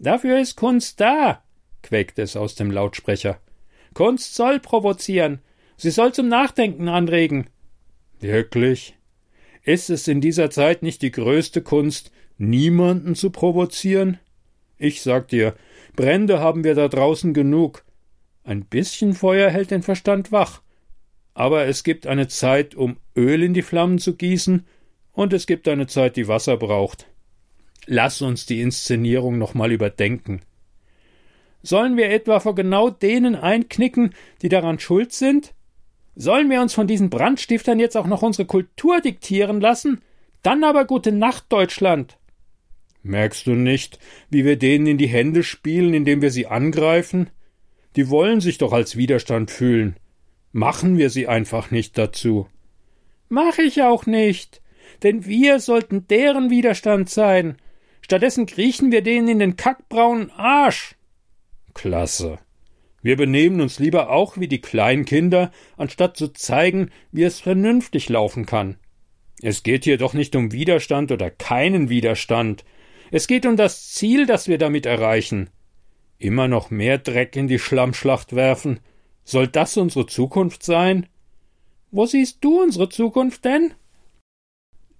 Dafür 0.00 0.40
ist 0.40 0.56
Kunst 0.56 1.00
da, 1.00 1.42
quäkte 1.82 2.22
es 2.22 2.36
aus 2.36 2.54
dem 2.54 2.70
Lautsprecher. 2.70 3.38
Kunst 3.94 4.34
soll 4.34 4.58
provozieren. 4.60 5.40
Sie 5.76 5.90
soll 5.90 6.12
zum 6.12 6.28
Nachdenken 6.28 6.88
anregen. 6.88 7.48
Wirklich? 8.20 8.96
Ist 9.62 9.90
es 9.90 10.08
in 10.08 10.20
dieser 10.20 10.50
Zeit 10.50 10.82
nicht 10.82 11.02
die 11.02 11.10
größte 11.10 11.62
Kunst, 11.62 12.10
niemanden 12.36 13.14
zu 13.14 13.30
provozieren? 13.30 14.18
Ich 14.76 15.02
sag 15.02 15.28
dir, 15.28 15.54
Brände 15.94 16.40
haben 16.40 16.64
wir 16.64 16.74
da 16.74 16.88
draußen 16.88 17.32
genug. 17.32 17.84
Ein 18.42 18.64
bisschen 18.64 19.14
Feuer 19.14 19.50
hält 19.50 19.70
den 19.70 19.82
Verstand 19.82 20.32
wach. 20.32 20.60
Aber 21.32 21.66
es 21.66 21.82
gibt 21.84 22.06
eine 22.06 22.28
Zeit, 22.28 22.74
um 22.74 22.98
Öl 23.16 23.42
in 23.42 23.54
die 23.54 23.62
Flammen 23.62 23.98
zu 23.98 24.16
gießen, 24.16 24.66
und 25.12 25.32
es 25.32 25.46
gibt 25.46 25.68
eine 25.68 25.86
Zeit, 25.86 26.16
die 26.16 26.26
Wasser 26.26 26.56
braucht. 26.56 27.06
Lass 27.86 28.22
uns 28.22 28.46
die 28.46 28.60
Inszenierung 28.60 29.38
nochmal 29.38 29.72
überdenken. 29.72 30.40
Sollen 31.62 31.96
wir 31.96 32.10
etwa 32.10 32.40
vor 32.40 32.54
genau 32.54 32.90
denen 32.90 33.34
einknicken, 33.34 34.14
die 34.42 34.48
daran 34.48 34.78
schuld 34.78 35.12
sind? 35.12 35.54
Sollen 36.14 36.50
wir 36.50 36.60
uns 36.60 36.74
von 36.74 36.86
diesen 36.86 37.10
Brandstiftern 37.10 37.78
jetzt 37.78 37.96
auch 37.96 38.06
noch 38.06 38.22
unsere 38.22 38.46
Kultur 38.46 39.00
diktieren 39.00 39.60
lassen? 39.60 40.02
Dann 40.42 40.62
aber 40.62 40.84
gute 40.84 41.10
Nacht, 41.10 41.46
Deutschland. 41.48 42.18
Merkst 43.02 43.46
du 43.46 43.52
nicht, 43.52 43.98
wie 44.30 44.44
wir 44.44 44.56
denen 44.56 44.86
in 44.86 44.98
die 44.98 45.06
Hände 45.06 45.42
spielen, 45.42 45.94
indem 45.94 46.22
wir 46.22 46.30
sie 46.30 46.46
angreifen? 46.46 47.30
Die 47.96 48.08
wollen 48.08 48.40
sich 48.40 48.58
doch 48.58 48.72
als 48.72 48.96
Widerstand 48.96 49.50
fühlen. 49.50 49.96
Machen 50.52 50.98
wir 50.98 51.10
sie 51.10 51.28
einfach 51.28 51.70
nicht 51.70 51.98
dazu. 51.98 52.46
Mach 53.28 53.58
ich 53.58 53.82
auch 53.82 54.06
nicht. 54.06 54.62
Denn 55.02 55.26
wir 55.26 55.60
sollten 55.60 56.06
deren 56.08 56.50
Widerstand 56.50 57.10
sein. 57.10 57.56
Stattdessen 58.04 58.44
kriechen 58.44 58.92
wir 58.92 59.00
denen 59.00 59.28
in 59.28 59.38
den 59.38 59.56
kackbraunen 59.56 60.30
Arsch. 60.32 60.94
Klasse. 61.72 62.38
Wir 63.00 63.16
benehmen 63.16 63.62
uns 63.62 63.78
lieber 63.78 64.10
auch 64.10 64.36
wie 64.36 64.46
die 64.46 64.60
Kleinkinder, 64.60 65.50
anstatt 65.78 66.14
zu 66.18 66.28
zeigen, 66.28 66.90
wie 67.12 67.22
es 67.22 67.40
vernünftig 67.40 68.10
laufen 68.10 68.44
kann. 68.44 68.76
Es 69.40 69.62
geht 69.62 69.84
hier 69.84 69.96
doch 69.96 70.12
nicht 70.12 70.36
um 70.36 70.52
Widerstand 70.52 71.12
oder 71.12 71.30
keinen 71.30 71.88
Widerstand. 71.88 72.66
Es 73.10 73.26
geht 73.26 73.46
um 73.46 73.56
das 73.56 73.92
Ziel, 73.92 74.26
das 74.26 74.48
wir 74.48 74.58
damit 74.58 74.84
erreichen. 74.84 75.48
Immer 76.18 76.46
noch 76.46 76.70
mehr 76.70 76.98
Dreck 76.98 77.36
in 77.36 77.48
die 77.48 77.58
Schlammschlacht 77.58 78.36
werfen. 78.36 78.80
Soll 79.24 79.48
das 79.48 79.78
unsere 79.78 80.04
Zukunft 80.04 80.62
sein? 80.62 81.06
Wo 81.90 82.04
siehst 82.04 82.44
du 82.44 82.60
unsere 82.60 82.90
Zukunft 82.90 83.46
denn? 83.46 83.72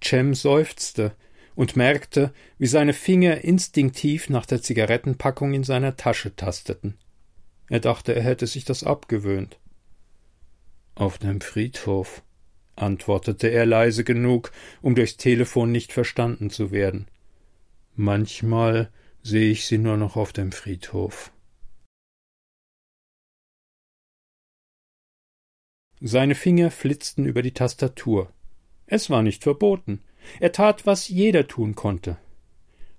Cem 0.03 0.33
seufzte 0.33 1.15
und 1.55 1.77
merkte, 1.77 2.33
wie 2.59 2.67
seine 2.67 2.93
Finger 2.93 3.43
instinktiv 3.45 4.29
nach 4.29 4.47
der 4.47 4.63
Zigarettenpackung 4.63 5.55
in 5.55 5.65
seiner 5.65 5.97
Tasche 5.97 6.35
tasteten. 6.35 6.99
Er 7.69 7.81
dachte, 7.81 8.15
er 8.15 8.23
hätte 8.23 8.47
sich 8.47 8.65
das 8.65 8.85
abgewöhnt. 8.85 9.59
Auf 10.95 11.19
dem 11.19 11.41
Friedhof, 11.41 12.23
antwortete 12.77 13.49
er 13.49 13.67
leise 13.67 14.05
genug, 14.05 14.53
um 14.83 14.95
durchs 14.95 15.17
Telefon 15.17 15.73
nicht 15.73 15.93
verstanden 15.93 16.51
zu 16.51 16.71
werden. 16.71 17.07
Manchmal 17.95 18.91
sehe 19.23 19.51
ich 19.51 19.67
sie 19.67 19.79
nur 19.79 19.97
noch 19.97 20.17
auf 20.17 20.33
dem 20.33 20.53
Friedhof. 20.53 21.33
Seine 26.01 26.35
Finger 26.35 26.71
flitzten 26.71 27.25
über 27.25 27.41
die 27.41 27.55
Tastatur. 27.55 28.31
Es 28.87 29.09
war 29.09 29.23
nicht 29.23 29.43
verboten. 29.43 30.03
Er 30.41 30.53
tat, 30.53 30.87
was 30.87 31.09
jeder 31.09 31.47
tun 31.49 31.75
konnte. 31.75 32.17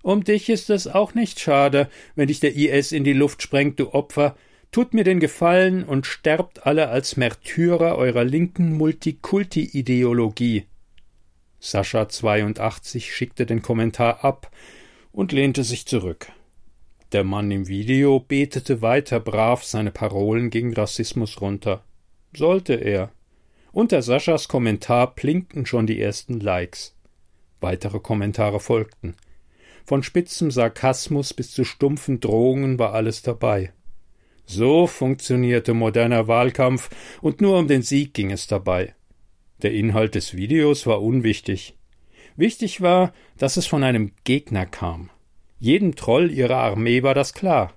Um 0.01 0.23
dich 0.23 0.49
ist 0.49 0.69
es 0.69 0.87
auch 0.87 1.15
nicht 1.15 1.39
schade, 1.39 1.89
wenn 2.15 2.27
dich 2.27 2.39
der 2.39 2.55
IS 2.55 2.91
in 2.91 3.03
die 3.03 3.13
Luft 3.13 3.41
sprengt, 3.41 3.79
du 3.79 3.93
Opfer. 3.93 4.35
Tut 4.71 4.93
mir 4.93 5.03
den 5.03 5.19
Gefallen 5.19 5.83
und 5.83 6.05
sterbt 6.05 6.67
alle 6.67 6.89
als 6.89 7.17
Märtyrer 7.17 7.97
eurer 7.97 8.23
linken 8.23 8.77
Multikulti-Ideologie. 8.77 10.65
Sascha 11.59 12.07
82 12.07 13.15
schickte 13.15 13.45
den 13.45 13.61
Kommentar 13.61 14.23
ab 14.23 14.51
und 15.11 15.31
lehnte 15.31 15.63
sich 15.63 15.87
zurück. 15.87 16.27
Der 17.11 17.23
Mann 17.23 17.49
im 17.49 17.67
Video 17.67 18.19
betete 18.19 18.81
weiter 18.81 19.19
brav 19.19 19.63
seine 19.63 19.91
Parolen 19.91 20.49
gegen 20.49 20.73
Rassismus 20.73 21.41
runter. 21.41 21.83
Sollte 22.35 22.73
er. 22.73 23.11
Unter 23.71 24.01
Saschas 24.01 24.47
Kommentar 24.47 25.15
blinkten 25.15 25.65
schon 25.65 25.87
die 25.87 25.99
ersten 25.99 26.39
Likes. 26.39 26.94
Weitere 27.61 27.99
Kommentare 27.99 28.59
folgten. 28.59 29.15
Von 29.85 30.03
spitzem 30.03 30.51
Sarkasmus 30.51 31.33
bis 31.33 31.51
zu 31.51 31.63
stumpfen 31.63 32.19
Drohungen 32.19 32.79
war 32.79 32.93
alles 32.93 33.21
dabei. 33.21 33.71
So 34.45 34.87
funktionierte 34.87 35.73
moderner 35.73 36.27
Wahlkampf, 36.27 36.89
und 37.21 37.41
nur 37.41 37.57
um 37.57 37.67
den 37.67 37.81
Sieg 37.81 38.13
ging 38.13 38.31
es 38.31 38.47
dabei. 38.47 38.95
Der 39.61 39.73
Inhalt 39.73 40.15
des 40.15 40.35
Videos 40.35 40.85
war 40.85 41.01
unwichtig. 41.01 41.75
Wichtig 42.35 42.81
war, 42.81 43.13
dass 43.37 43.57
es 43.57 43.65
von 43.65 43.83
einem 43.83 44.11
Gegner 44.23 44.65
kam. 44.65 45.09
Jedem 45.59 45.95
Troll 45.95 46.31
ihrer 46.31 46.57
Armee 46.57 47.01
war 47.01 47.13
das 47.13 47.33
klar. 47.33 47.73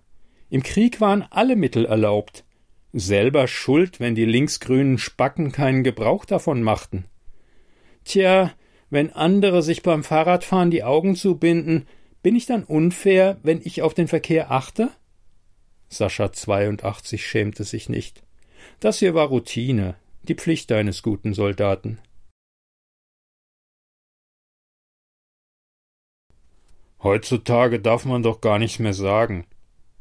Im 0.50 0.62
Krieg 0.62 1.00
waren 1.00 1.25
alle 1.30 1.56
Mittel 1.56 1.85
erlaubt. 1.85 2.44
Selber 2.92 3.47
schuld, 3.47 4.00
wenn 4.00 4.14
die 4.14 4.25
linksgrünen 4.25 4.99
Spacken 4.99 5.52
keinen 5.52 5.85
Gebrauch 5.85 6.25
davon 6.25 6.62
machten. 6.62 7.04
Tja, 8.04 8.52
wenn 8.90 9.12
andere 9.12 9.62
sich 9.62 9.83
beim 9.83 10.04
Fahrradfahren 10.04 10.71
die 10.71 10.85
Augen 10.85 11.14
zubinden, 11.14 11.87
bin 12.23 12.37
ich 12.37 12.47
dann 12.47 12.64
unfair, 12.64 13.38
wenn 13.42 13.61
ich 13.62 13.83
auf 13.83 13.95
den 13.95 14.09
Verkehr 14.09 14.50
achte? 14.50 14.90
Sascha 15.88 16.33
82 16.33 17.26
schämte 17.26 17.64
sich 17.64 17.88
nicht. 17.88 18.23
Das 18.80 18.99
hier 18.99 19.14
war 19.14 19.28
Routine, 19.28 19.97
die 20.23 20.35
Pflicht 20.35 20.71
eines 20.73 21.02
guten 21.02 21.35
Soldaten. 21.35 21.99
Heutzutage 27.02 27.80
darf 27.80 28.04
man 28.04 28.23
doch 28.23 28.40
gar 28.40 28.59
nichts 28.59 28.78
mehr 28.80 28.95
sagen. 28.95 29.47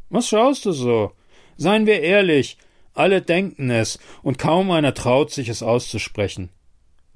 Was 0.09 0.27
schaust 0.29 0.65
du 0.65 0.71
so? 0.71 1.11
Seien 1.55 1.85
wir 1.85 2.01
ehrlich, 2.01 2.57
alle 2.93 3.21
denken 3.21 3.69
es, 3.69 3.99
und 4.23 4.39
kaum 4.39 4.71
einer 4.71 4.93
traut 4.93 5.31
sich 5.31 5.49
es 5.49 5.61
auszusprechen. 5.61 6.49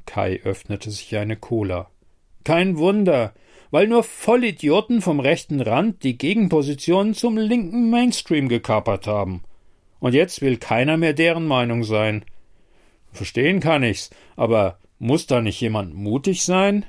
Kai 0.06 0.40
öffnete 0.44 0.92
sich 0.92 1.16
eine 1.16 1.36
Cola. 1.36 1.90
Kein 2.44 2.78
Wunder, 2.78 3.34
weil 3.72 3.88
nur 3.88 4.04
Vollidioten 4.04 5.02
vom 5.02 5.20
rechten 5.20 5.62
Rand 5.62 6.04
die 6.04 6.18
Gegenpositionen 6.18 7.14
zum 7.14 7.38
linken 7.38 7.90
Mainstream 7.90 8.50
gekapert 8.50 9.08
haben. 9.08 9.44
Und 10.00 10.14
jetzt 10.14 10.42
will 10.42 10.58
keiner 10.58 10.98
mehr 10.98 11.14
deren 11.14 11.48
Meinung 11.48 11.84
sein. 11.84 12.26
Verstehen 13.12 13.60
kann 13.60 13.84
ich's, 13.84 14.10
aber 14.36 14.80
muss 15.00 15.28
da 15.28 15.42
nicht 15.42 15.60
jemand 15.62 15.94
mutig 15.94 16.44
sein? 16.44 16.86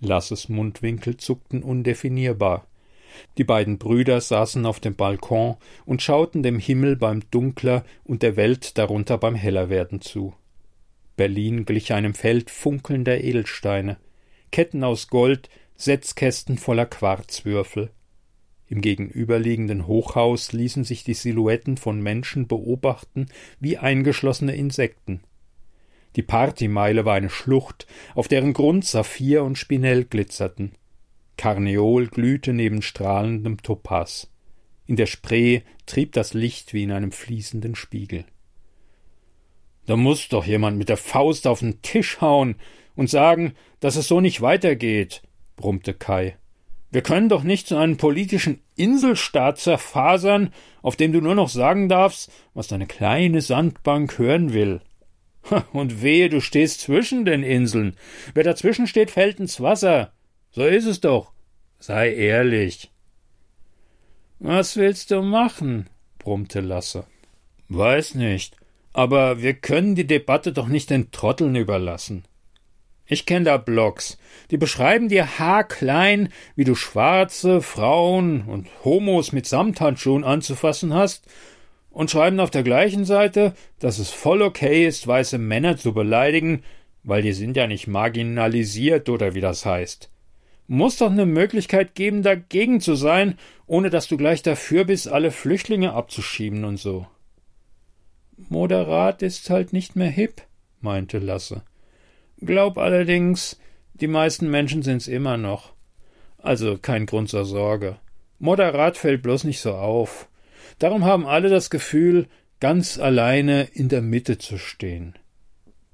Lasses 0.00 0.48
Mundwinkel 0.48 1.16
zuckten 1.16 1.62
undefinierbar. 1.62 2.66
Die 3.38 3.44
beiden 3.44 3.78
Brüder 3.78 4.20
saßen 4.20 4.66
auf 4.66 4.80
dem 4.80 4.96
Balkon 4.96 5.56
und 5.86 6.02
schauten 6.02 6.42
dem 6.42 6.58
Himmel 6.58 6.96
beim 6.96 7.22
Dunkler 7.30 7.84
und 8.04 8.22
der 8.22 8.36
Welt 8.36 8.76
darunter 8.78 9.18
beim 9.18 9.34
Hellerwerden 9.34 10.00
zu. 10.00 10.34
Berlin 11.16 11.64
glich 11.64 11.92
einem 11.92 12.14
Feld 12.14 12.50
funkelnder 12.50 13.22
Edelsteine, 13.22 13.98
Ketten 14.50 14.84
aus 14.84 15.08
Gold, 15.08 15.48
Setzkästen 15.76 16.58
voller 16.58 16.86
Quarzwürfel. 16.86 17.90
Im 18.68 18.80
gegenüberliegenden 18.80 19.86
Hochhaus 19.86 20.52
ließen 20.52 20.84
sich 20.84 21.04
die 21.04 21.14
Silhouetten 21.14 21.76
von 21.76 22.00
Menschen 22.00 22.46
beobachten 22.48 23.26
wie 23.60 23.78
eingeschlossene 23.78 24.56
Insekten. 24.56 25.20
Die 26.16 26.22
Partymeile 26.22 27.04
war 27.04 27.14
eine 27.14 27.30
Schlucht, 27.30 27.86
auf 28.14 28.28
deren 28.28 28.52
Grund 28.52 28.84
Saphir 28.84 29.42
und 29.42 29.58
Spinell 29.58 30.04
glitzerten. 30.04 30.72
Karneol 31.36 32.06
glühte 32.06 32.52
neben 32.52 32.82
strahlendem 32.82 33.58
Topaz. 33.62 34.30
In 34.86 34.96
der 34.96 35.06
Spree 35.06 35.62
trieb 35.86 36.12
das 36.12 36.34
Licht 36.34 36.72
wie 36.72 36.84
in 36.84 36.92
einem 36.92 37.10
fließenden 37.10 37.74
Spiegel. 37.74 38.24
Da 39.86 39.96
muss 39.96 40.28
doch 40.28 40.46
jemand 40.46 40.78
mit 40.78 40.88
der 40.88 40.96
Faust 40.96 41.46
auf 41.46 41.60
den 41.60 41.82
Tisch 41.82 42.20
hauen 42.20 42.56
und 42.96 43.10
sagen, 43.10 43.54
dass 43.80 43.96
es 43.96 44.08
so 44.08 44.20
nicht 44.20 44.40
weitergeht, 44.40 45.22
brummte 45.56 45.94
Kai. 45.94 46.36
Wir 46.90 47.02
können 47.02 47.28
doch 47.28 47.42
nicht 47.42 47.66
zu 47.66 47.76
einem 47.76 47.96
politischen 47.96 48.60
Inselstaat 48.76 49.58
zerfasern, 49.58 50.52
auf 50.80 50.94
dem 50.94 51.12
du 51.12 51.20
nur 51.20 51.34
noch 51.34 51.48
sagen 51.48 51.88
darfst, 51.88 52.30
was 52.54 52.68
deine 52.68 52.86
kleine 52.86 53.40
Sandbank 53.40 54.16
hören 54.18 54.54
will. 54.54 54.80
Und 55.72 56.02
wehe, 56.02 56.28
du 56.28 56.40
stehst 56.40 56.80
zwischen 56.80 57.24
den 57.24 57.42
Inseln. 57.42 57.96
Wer 58.32 58.44
dazwischen 58.44 58.86
steht, 58.86 59.10
fällt 59.10 59.40
ins 59.40 59.60
Wasser. 59.60 60.12
So 60.52 60.64
ist 60.64 60.86
es 60.86 61.00
doch. 61.00 61.32
Sei 61.80 62.14
ehrlich. 62.14 62.92
Was 64.38 64.76
willst 64.76 65.10
du 65.10 65.20
machen? 65.20 65.90
brummte 66.18 66.60
Lasse. 66.60 67.06
Weiß 67.68 68.14
nicht. 68.14 68.56
Aber 68.94 69.42
wir 69.42 69.52
können 69.54 69.94
die 69.94 70.06
Debatte 70.06 70.52
doch 70.52 70.68
nicht 70.68 70.88
den 70.88 71.10
Trotteln 71.10 71.56
überlassen. 71.56 72.24
Ich 73.06 73.26
kenne 73.26 73.44
da 73.44 73.56
Blogs, 73.58 74.16
die 74.50 74.56
beschreiben 74.56 75.10
dir 75.10 75.38
haarklein, 75.38 76.30
wie 76.56 76.64
du 76.64 76.74
schwarze 76.74 77.60
Frauen 77.60 78.46
und 78.46 78.66
Homos 78.82 79.32
mit 79.32 79.44
Samthandschuhen 79.46 80.24
anzufassen 80.24 80.94
hast, 80.94 81.26
und 81.90 82.10
schreiben 82.10 82.40
auf 82.40 82.50
der 82.50 82.62
gleichen 82.62 83.04
Seite, 83.04 83.54
dass 83.78 83.98
es 83.98 84.10
voll 84.10 84.42
okay 84.42 84.86
ist, 84.86 85.06
weiße 85.06 85.38
Männer 85.38 85.76
zu 85.76 85.92
beleidigen, 85.92 86.62
weil 87.04 87.22
die 87.22 87.32
sind 87.32 87.56
ja 87.56 87.66
nicht 87.66 87.86
marginalisiert 87.86 89.08
oder 89.08 89.34
wie 89.34 89.40
das 89.40 89.64
heißt. 89.66 90.10
Muss 90.66 90.96
doch 90.96 91.10
eine 91.10 91.26
Möglichkeit 91.26 91.94
geben, 91.94 92.22
dagegen 92.22 92.80
zu 92.80 92.94
sein, 92.94 93.38
ohne 93.66 93.90
dass 93.90 94.08
du 94.08 94.16
gleich 94.16 94.42
dafür 94.42 94.84
bist, 94.84 95.08
alle 95.08 95.30
Flüchtlinge 95.30 95.92
abzuschieben 95.92 96.64
und 96.64 96.78
so. 96.78 97.06
Moderat 98.36 99.22
ist 99.22 99.48
halt 99.50 99.72
nicht 99.72 99.96
mehr 99.96 100.10
hip, 100.10 100.42
meinte 100.80 101.18
Lasse. 101.18 101.62
Glaub 102.40 102.78
allerdings, 102.78 103.58
die 103.94 104.08
meisten 104.08 104.50
Menschen 104.50 104.82
sind's 104.82 105.08
immer 105.08 105.36
noch. 105.36 105.72
Also 106.38 106.78
kein 106.78 107.06
Grund 107.06 107.30
zur 107.30 107.44
Sorge. 107.44 107.98
Moderat 108.38 108.96
fällt 108.96 109.22
bloß 109.22 109.44
nicht 109.44 109.60
so 109.60 109.74
auf. 109.74 110.28
Darum 110.78 111.04
haben 111.04 111.26
alle 111.26 111.48
das 111.48 111.70
Gefühl, 111.70 112.28
ganz 112.60 112.98
alleine 112.98 113.64
in 113.72 113.88
der 113.88 114.02
Mitte 114.02 114.38
zu 114.38 114.58
stehen. 114.58 115.14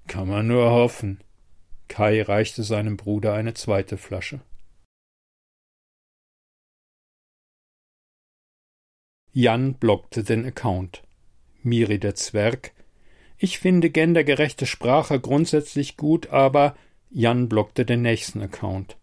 Kann 0.06 0.28
man 0.28 0.46
nur 0.46 0.70
hoffen. 0.70 1.20
Kai 1.88 2.22
reichte 2.22 2.62
seinem 2.62 2.96
Bruder 2.96 3.34
eine 3.34 3.54
zweite 3.54 3.96
Flasche. 3.96 4.40
Jan 9.32 9.74
blockte 9.74 10.24
den 10.24 10.44
Account. 10.44 11.02
Miri 11.62 11.98
der 11.98 12.14
Zwerg 12.14 12.72
ich 13.42 13.58
finde 13.58 13.88
gendergerechte 13.88 14.66
Sprache 14.66 15.18
grundsätzlich 15.18 15.96
gut, 15.96 16.28
aber 16.28 16.76
Jan 17.10 17.48
blockte 17.48 17.86
den 17.86 18.02
nächsten 18.02 18.42
Account. 18.42 18.98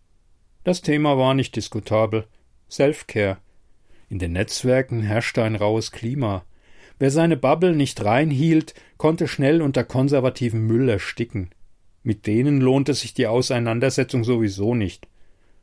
Das 0.64 0.84
Thema 0.84 1.18
war 1.18 1.34
nicht 1.34 1.56
diskutabel. 1.56 2.28
Selfcare. 2.70 3.38
In 4.10 4.20
den 4.20 4.34
Netzwerken 4.34 5.02
herrschte 5.02 5.44
ein 5.44 5.56
raues 5.56 5.92
Klima. 5.92 6.46
Wer 7.00 7.10
seine 7.10 7.36
Bubble 7.36 7.76
nicht 7.76 8.06
reinhielt, 8.06 8.76
konnte 8.98 9.28
schnell 9.28 9.60
unter 9.60 9.84
konservativen 9.84 10.68
Müll 10.68 10.88
ersticken. 10.88 11.50
Mit 12.04 12.28
denen 12.28 12.62
lohnte 12.62 12.94
sich 12.94 13.16
die 13.16 13.26
Auseinandersetzung 13.26 14.24
sowieso 14.24 14.76
nicht. 14.76 15.08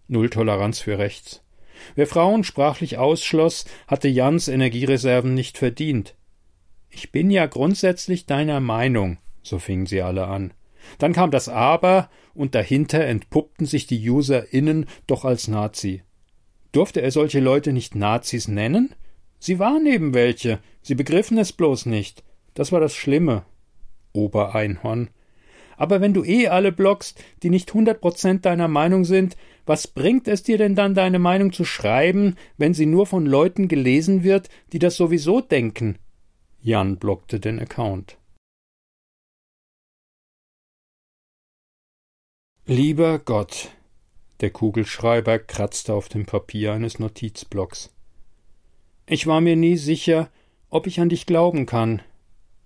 Null 0.09 0.31
Toleranz 0.31 0.81
für 0.81 0.99
rechts. 0.99 1.45
Wer 1.95 2.09
Frauen 2.09 2.43
sprachlich 2.43 2.99
ausschloss, 2.99 3.67
hatte 3.87 4.09
Jans 4.09 4.49
Energiereserven 4.49 5.33
nicht 5.33 5.59
verdient. 5.59 6.17
Ich 6.97 7.11
bin 7.11 7.29
ja 7.29 7.47
grundsätzlich 7.47 8.25
deiner 8.25 8.61
Meinung, 8.61 9.19
so 9.43 9.59
fingen 9.59 9.87
sie 9.87 10.01
alle 10.01 10.29
an. 10.29 10.55
Dann 10.99 11.13
kam 11.13 11.33
das 11.33 11.49
Aber, 11.49 12.09
und 12.35 12.55
dahinter 12.55 13.05
entpuppten 13.05 13.67
sich 13.67 13.89
die 13.89 14.09
UserInnen 14.09 14.87
doch 15.09 15.25
als 15.25 15.49
Nazi. 15.49 16.03
Durfte 16.71 17.03
er 17.03 17.11
solche 17.11 17.41
Leute 17.41 17.73
nicht 17.73 17.97
Nazis 17.97 18.47
nennen? 18.47 18.95
Sie 19.41 19.59
waren 19.59 19.87
eben 19.87 20.15
welche, 20.15 20.61
sie 20.83 20.95
begriffen 20.95 21.37
es 21.37 21.53
bloß 21.53 21.87
nicht. 21.87 22.23
Das 22.55 22.71
war 22.71 22.79
das 22.79 22.95
Schlimme. 22.95 23.45
Obereinhorn. 24.13 25.11
Aber 25.77 26.01
wenn 26.01 26.15
du 26.15 26.23
eh 26.23 26.47
alle 26.47 26.71
blockst, 26.71 27.21
die 27.43 27.51
nicht 27.51 27.75
hundert 27.75 28.01
Prozent 28.01 28.45
deiner 28.45 28.69
Meinung 28.69 29.05
sind, 29.05 29.37
was 29.67 29.89
bringt 29.89 30.29
es 30.29 30.45
dir 30.45 30.59
denn 30.59 30.77
dann, 30.77 30.95
deine 30.95 31.19
Meinung 31.19 31.53
zu 31.53 31.65
schreiben, 31.65 32.37
wenn 32.57 32.73
sie 32.73 32.87
nur 32.87 33.07
von 33.07 33.27
Leuten 33.27 33.67
gelesen 33.67 34.23
wird, 34.23 34.49
die 34.73 34.79
das 34.79 34.95
sowieso 34.95 35.41
denken? 35.41 35.99
Jan 36.67 36.97
blockte 36.97 37.41
den 37.41 37.61
Account. 37.61 38.17
Lieber 42.65 43.19
Gott, 43.19 43.71
der 44.41 44.49
Kugelschreiber 44.49 45.39
kratzte 45.41 45.93
auf 45.93 46.09
dem 46.09 46.25
Papier 46.25 46.73
eines 46.73 46.99
Notizblocks. 46.99 47.95
Ich 49.05 49.27
war 49.27 49.43
mir 49.43 49.57
nie 49.57 49.77
sicher, 49.77 50.31
ob 50.71 50.87
ich 50.87 51.01
an 51.01 51.11
dich 51.11 51.27
glauben 51.27 51.67
kann. 51.67 52.01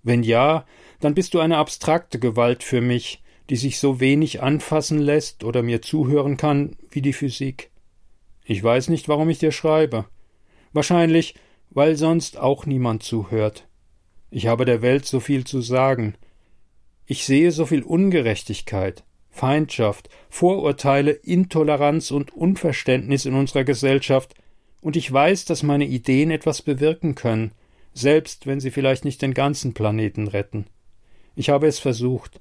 Wenn 0.01 0.23
ja, 0.23 0.65
dann 1.01 1.13
bist 1.13 1.33
du 1.33 1.41
eine 1.41 1.57
abstrakte 1.57 2.19
Gewalt 2.19 2.63
für 2.63 2.79
mich, 2.79 3.21
die 3.49 3.57
sich 3.57 3.79
so 3.79 3.99
wenig 3.99 4.41
anfassen 4.41 4.99
lässt 4.99 5.43
oder 5.43 5.61
mir 5.61 5.81
zuhören 5.81 6.37
kann 6.37 6.77
wie 6.89 7.01
die 7.01 7.11
Physik. 7.11 7.69
Ich 8.45 8.63
weiß 8.63 8.87
nicht, 8.87 9.09
warum 9.09 9.29
ich 9.29 9.39
dir 9.39 9.51
schreibe. 9.51 10.05
Wahrscheinlich, 10.71 11.35
weil 11.69 11.97
sonst 11.97 12.37
auch 12.37 12.65
niemand 12.65 13.03
zuhört. 13.03 13.68
Ich 14.31 14.47
habe 14.47 14.65
der 14.65 14.81
Welt 14.81 15.05
so 15.05 15.19
viel 15.19 15.45
zu 15.45 15.61
sagen. 15.61 16.15
Ich 17.05 17.25
sehe 17.25 17.51
so 17.51 17.65
viel 17.65 17.81
Ungerechtigkeit, 17.81 19.03
Feindschaft, 19.31 20.09
Vorurteile, 20.29 21.11
Intoleranz 21.11 22.11
und 22.11 22.31
Unverständnis 22.31 23.25
in 23.25 23.33
unserer 23.33 23.63
Gesellschaft, 23.63 24.35
und 24.81 24.95
ich 24.95 25.11
weiß, 25.11 25.45
dass 25.45 25.63
meine 25.63 25.85
Ideen 25.85 26.31
etwas 26.31 26.61
bewirken 26.61 27.15
können, 27.15 27.51
selbst 27.93 28.47
wenn 28.47 28.59
sie 28.59 28.71
vielleicht 28.71 29.03
nicht 29.03 29.21
den 29.21 29.33
ganzen 29.33 29.73
Planeten 29.73 30.27
retten. 30.27 30.67
Ich 31.35 31.49
habe 31.49 31.67
es 31.67 31.79
versucht. 31.79 32.39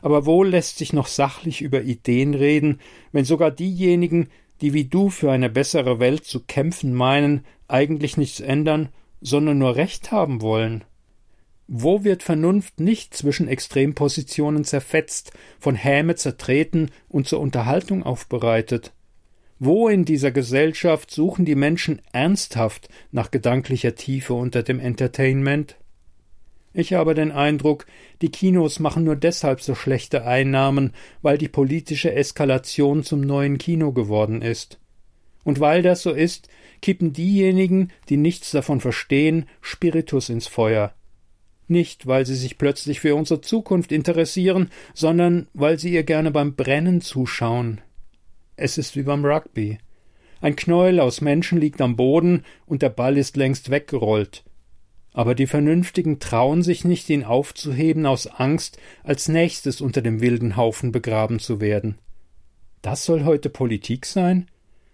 Aber 0.00 0.26
wohl 0.26 0.48
lässt 0.48 0.78
sich 0.78 0.92
noch 0.92 1.06
sachlich 1.06 1.60
über 1.62 1.82
Ideen 1.82 2.34
reden, 2.34 2.80
wenn 3.12 3.24
sogar 3.24 3.50
diejenigen, 3.50 4.28
die 4.60 4.72
wie 4.74 4.84
du 4.84 5.10
für 5.10 5.30
eine 5.30 5.48
bessere 5.48 5.98
Welt 5.98 6.24
zu 6.24 6.40
kämpfen 6.40 6.94
meinen, 6.94 7.44
eigentlich 7.68 8.16
nichts 8.16 8.40
ändern, 8.40 8.90
sondern 9.20 9.58
nur 9.58 9.76
Recht 9.76 10.12
haben 10.12 10.40
wollen. 10.40 10.84
Wo 11.68 12.04
wird 12.04 12.22
Vernunft 12.22 12.80
nicht 12.80 13.14
zwischen 13.14 13.48
Extrempositionen 13.48 14.64
zerfetzt, 14.64 15.32
von 15.58 15.74
Häme 15.74 16.16
zertreten 16.16 16.90
und 17.08 17.28
zur 17.28 17.40
Unterhaltung 17.40 18.02
aufbereitet? 18.02 18.92
Wo 19.58 19.88
in 19.88 20.04
dieser 20.04 20.32
Gesellschaft 20.32 21.10
suchen 21.10 21.44
die 21.44 21.54
Menschen 21.54 22.02
ernsthaft 22.12 22.88
nach 23.12 23.30
gedanklicher 23.30 23.94
Tiefe 23.94 24.34
unter 24.34 24.64
dem 24.64 24.80
Entertainment? 24.80 25.76
Ich 26.74 26.94
habe 26.94 27.14
den 27.14 27.30
Eindruck, 27.30 27.86
die 28.22 28.30
Kinos 28.30 28.80
machen 28.80 29.04
nur 29.04 29.14
deshalb 29.14 29.60
so 29.60 29.74
schlechte 29.74 30.24
Einnahmen, 30.24 30.92
weil 31.20 31.38
die 31.38 31.48
politische 31.48 32.12
Eskalation 32.12 33.04
zum 33.04 33.20
neuen 33.20 33.58
Kino 33.58 33.92
geworden 33.92 34.42
ist. 34.42 34.80
Und 35.44 35.60
weil 35.60 35.82
das 35.82 36.02
so 36.02 36.12
ist, 36.12 36.48
kippen 36.80 37.12
diejenigen, 37.12 37.92
die 38.08 38.16
nichts 38.16 38.50
davon 38.52 38.80
verstehen, 38.80 39.46
Spiritus 39.60 40.28
ins 40.28 40.46
Feuer. 40.46 40.94
Nicht, 41.72 42.06
weil 42.06 42.26
sie 42.26 42.34
sich 42.34 42.58
plötzlich 42.58 43.00
für 43.00 43.14
unsere 43.14 43.40
Zukunft 43.40 43.92
interessieren, 43.92 44.68
sondern 44.92 45.48
weil 45.54 45.78
sie 45.78 45.90
ihr 45.90 46.02
gerne 46.02 46.30
beim 46.30 46.54
Brennen 46.54 47.00
zuschauen. 47.00 47.80
Es 48.56 48.76
ist 48.76 48.94
wie 48.94 49.04
beim 49.04 49.24
Rugby. 49.24 49.78
Ein 50.42 50.54
Knäuel 50.54 51.00
aus 51.00 51.22
Menschen 51.22 51.58
liegt 51.58 51.80
am 51.80 51.96
Boden 51.96 52.44
und 52.66 52.82
der 52.82 52.90
Ball 52.90 53.16
ist 53.16 53.38
längst 53.38 53.70
weggerollt. 53.70 54.44
Aber 55.14 55.34
die 55.34 55.46
Vernünftigen 55.46 56.18
trauen 56.18 56.62
sich 56.62 56.84
nicht, 56.84 57.08
ihn 57.08 57.24
aufzuheben 57.24 58.04
aus 58.04 58.26
Angst, 58.26 58.78
als 59.02 59.28
nächstes 59.28 59.80
unter 59.80 60.02
dem 60.02 60.20
wilden 60.20 60.58
Haufen 60.58 60.92
begraben 60.92 61.38
zu 61.38 61.58
werden. 61.58 61.96
Das 62.82 63.06
soll 63.06 63.24
heute 63.24 63.48
Politik 63.48 64.04
sein? 64.04 64.46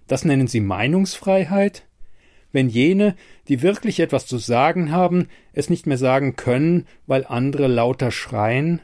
Das 0.06 0.24
nennen 0.24 0.46
Sie 0.46 0.60
Meinungsfreiheit? 0.60 1.87
Wenn 2.52 2.68
jene, 2.68 3.14
die 3.48 3.62
wirklich 3.62 4.00
etwas 4.00 4.26
zu 4.26 4.38
sagen 4.38 4.90
haben, 4.90 5.28
es 5.52 5.68
nicht 5.68 5.86
mehr 5.86 5.98
sagen 5.98 6.36
können, 6.36 6.86
weil 7.06 7.26
andere 7.26 7.66
lauter 7.66 8.10
schreien? 8.10 8.80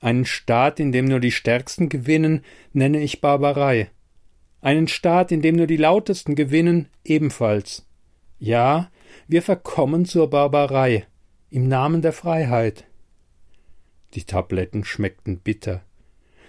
Einen 0.00 0.24
Staat, 0.24 0.78
in 0.78 0.92
dem 0.92 1.06
nur 1.06 1.20
die 1.20 1.32
Stärksten 1.32 1.88
gewinnen, 1.88 2.44
nenne 2.72 3.00
ich 3.00 3.20
Barbarei. 3.20 3.90
Einen 4.60 4.86
Staat, 4.86 5.32
in 5.32 5.42
dem 5.42 5.56
nur 5.56 5.66
die 5.66 5.76
Lautesten 5.76 6.36
gewinnen, 6.36 6.88
ebenfalls. 7.04 7.86
Ja, 8.38 8.90
wir 9.26 9.42
verkommen 9.42 10.04
zur 10.04 10.30
Barbarei 10.30 11.06
im 11.50 11.66
Namen 11.66 12.02
der 12.02 12.12
Freiheit. 12.12 12.84
Die 14.14 14.24
Tabletten 14.24 14.84
schmeckten 14.84 15.38
bitter. 15.38 15.82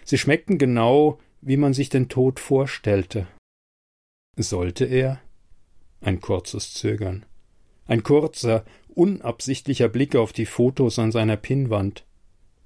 Sie 0.03 0.17
schmeckten 0.17 0.57
genau, 0.57 1.19
wie 1.41 1.57
man 1.57 1.73
sich 1.73 1.89
den 1.89 2.09
Tod 2.09 2.39
vorstellte. 2.39 3.27
Sollte 4.35 4.85
er? 4.85 5.21
Ein 6.01 6.21
kurzes 6.21 6.73
Zögern. 6.73 7.25
Ein 7.85 8.03
kurzer, 8.03 8.65
unabsichtlicher 8.89 9.89
Blick 9.89 10.15
auf 10.15 10.33
die 10.33 10.45
Fotos 10.45 10.99
an 10.99 11.11
seiner 11.11 11.37
Pinnwand. 11.37 12.05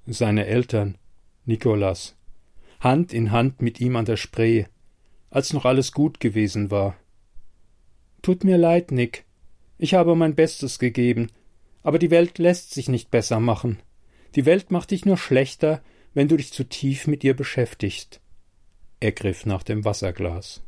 Seine 0.06 0.46
Eltern, 0.46 0.98
Nikolas, 1.44 2.16
Hand 2.80 3.12
in 3.12 3.32
Hand 3.32 3.62
mit 3.62 3.80
ihm 3.80 3.96
an 3.96 4.04
der 4.04 4.16
Spree, 4.16 4.66
als 5.30 5.52
noch 5.52 5.64
alles 5.64 5.92
gut 5.92 6.20
gewesen 6.20 6.70
war. 6.70 6.96
Tut 8.22 8.44
mir 8.44 8.58
leid, 8.58 8.92
Nick, 8.92 9.24
ich 9.78 9.94
habe 9.94 10.14
mein 10.14 10.34
Bestes 10.34 10.78
gegeben, 10.78 11.30
aber 11.82 11.98
die 11.98 12.10
Welt 12.10 12.38
lässt 12.38 12.72
sich 12.72 12.88
nicht 12.88 13.10
besser 13.10 13.40
machen. 13.40 13.78
Die 14.34 14.46
Welt 14.46 14.70
macht 14.70 14.90
dich 14.90 15.04
nur 15.04 15.16
schlechter, 15.16 15.82
wenn 16.12 16.28
du 16.28 16.36
dich 16.36 16.52
zu 16.52 16.64
tief 16.64 17.06
mit 17.06 17.24
ihr 17.24 17.34
beschäftigst. 17.34 18.20
Er 19.00 19.12
griff 19.12 19.46
nach 19.46 19.62
dem 19.62 19.84
Wasserglas. 19.84 20.62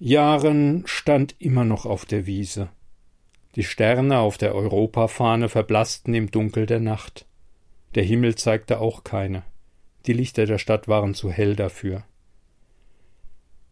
Jahren 0.00 0.84
stand 0.86 1.34
immer 1.40 1.64
noch 1.64 1.84
auf 1.84 2.04
der 2.04 2.24
Wiese. 2.24 2.68
Die 3.56 3.64
Sterne 3.64 4.20
auf 4.20 4.38
der 4.38 4.54
Europafahne 4.54 5.48
verblassten 5.48 6.14
im 6.14 6.30
Dunkel 6.30 6.66
der 6.66 6.78
Nacht. 6.78 7.26
Der 7.96 8.04
Himmel 8.04 8.36
zeigte 8.36 8.78
auch 8.78 9.02
keine. 9.02 9.42
Die 10.06 10.12
Lichter 10.12 10.46
der 10.46 10.58
Stadt 10.58 10.86
waren 10.86 11.14
zu 11.14 11.32
hell 11.32 11.56
dafür. 11.56 12.04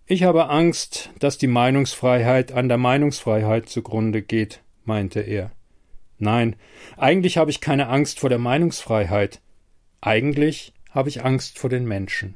Ich 0.06 0.24
habe 0.24 0.48
Angst, 0.48 1.10
dass 1.20 1.38
die 1.38 1.46
Meinungsfreiheit 1.46 2.50
an 2.50 2.68
der 2.68 2.78
Meinungsfreiheit 2.78 3.68
zugrunde 3.68 4.22
geht, 4.22 4.62
meinte 4.84 5.20
er. 5.20 5.52
Nein, 6.18 6.56
eigentlich 6.96 7.38
habe 7.38 7.52
ich 7.52 7.60
keine 7.60 7.88
Angst 7.88 8.18
vor 8.18 8.30
der 8.30 8.38
Meinungsfreiheit. 8.40 9.40
Eigentlich 10.00 10.72
habe 10.90 11.08
ich 11.08 11.24
Angst 11.24 11.60
vor 11.60 11.70
den 11.70 11.84
Menschen. 11.84 12.34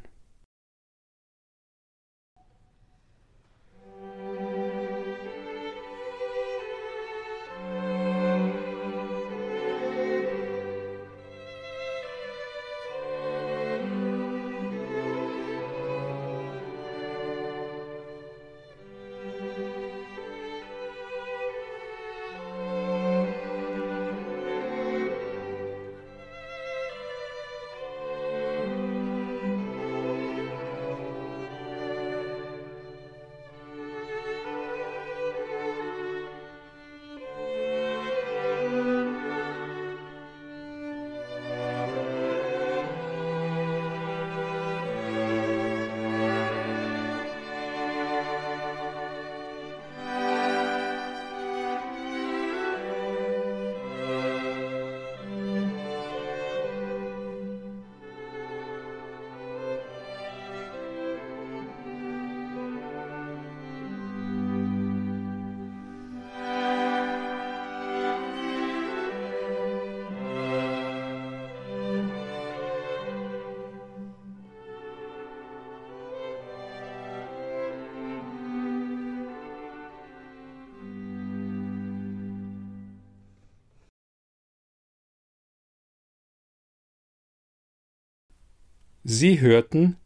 Sie 89.04 89.40
hörten 89.40 89.96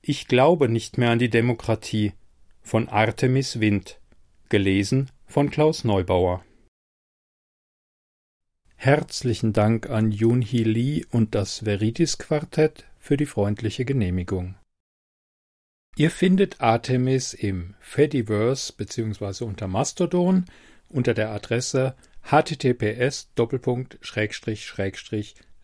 Ich 0.00 0.26
glaube 0.26 0.70
nicht 0.70 0.96
mehr 0.96 1.10
an 1.10 1.18
die 1.18 1.28
Demokratie 1.28 2.14
von 2.62 2.88
Artemis 2.88 3.60
Wind, 3.60 4.00
gelesen 4.48 5.10
von 5.26 5.50
Klaus 5.50 5.84
Neubauer. 5.84 6.42
Herzlichen 8.76 9.52
Dank 9.52 9.90
an 9.90 10.10
Junhee 10.10 10.62
Lee 10.62 11.04
und 11.10 11.34
das 11.34 11.66
Veritas 11.66 12.16
Quartett 12.16 12.86
für 12.98 13.18
die 13.18 13.26
freundliche 13.26 13.84
Genehmigung. 13.84 14.54
Ihr 15.96 16.10
findet 16.10 16.62
Artemis 16.62 17.34
im 17.34 17.74
Fediverse 17.78 18.72
bzw. 18.74 19.44
unter 19.44 19.68
Mastodon 19.68 20.46
unter 20.88 21.12
der 21.12 21.32
Adresse 21.32 21.94
https 22.22 23.28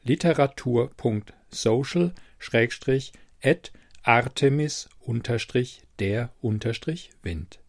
literatur.social 0.04 2.12
Schrägstrich 2.38 3.12
at 3.42 3.72
Artemis 4.02 4.88
unterstrich 5.00 5.82
der 5.98 6.30
unterstrich 6.40 7.10
Wind 7.22 7.60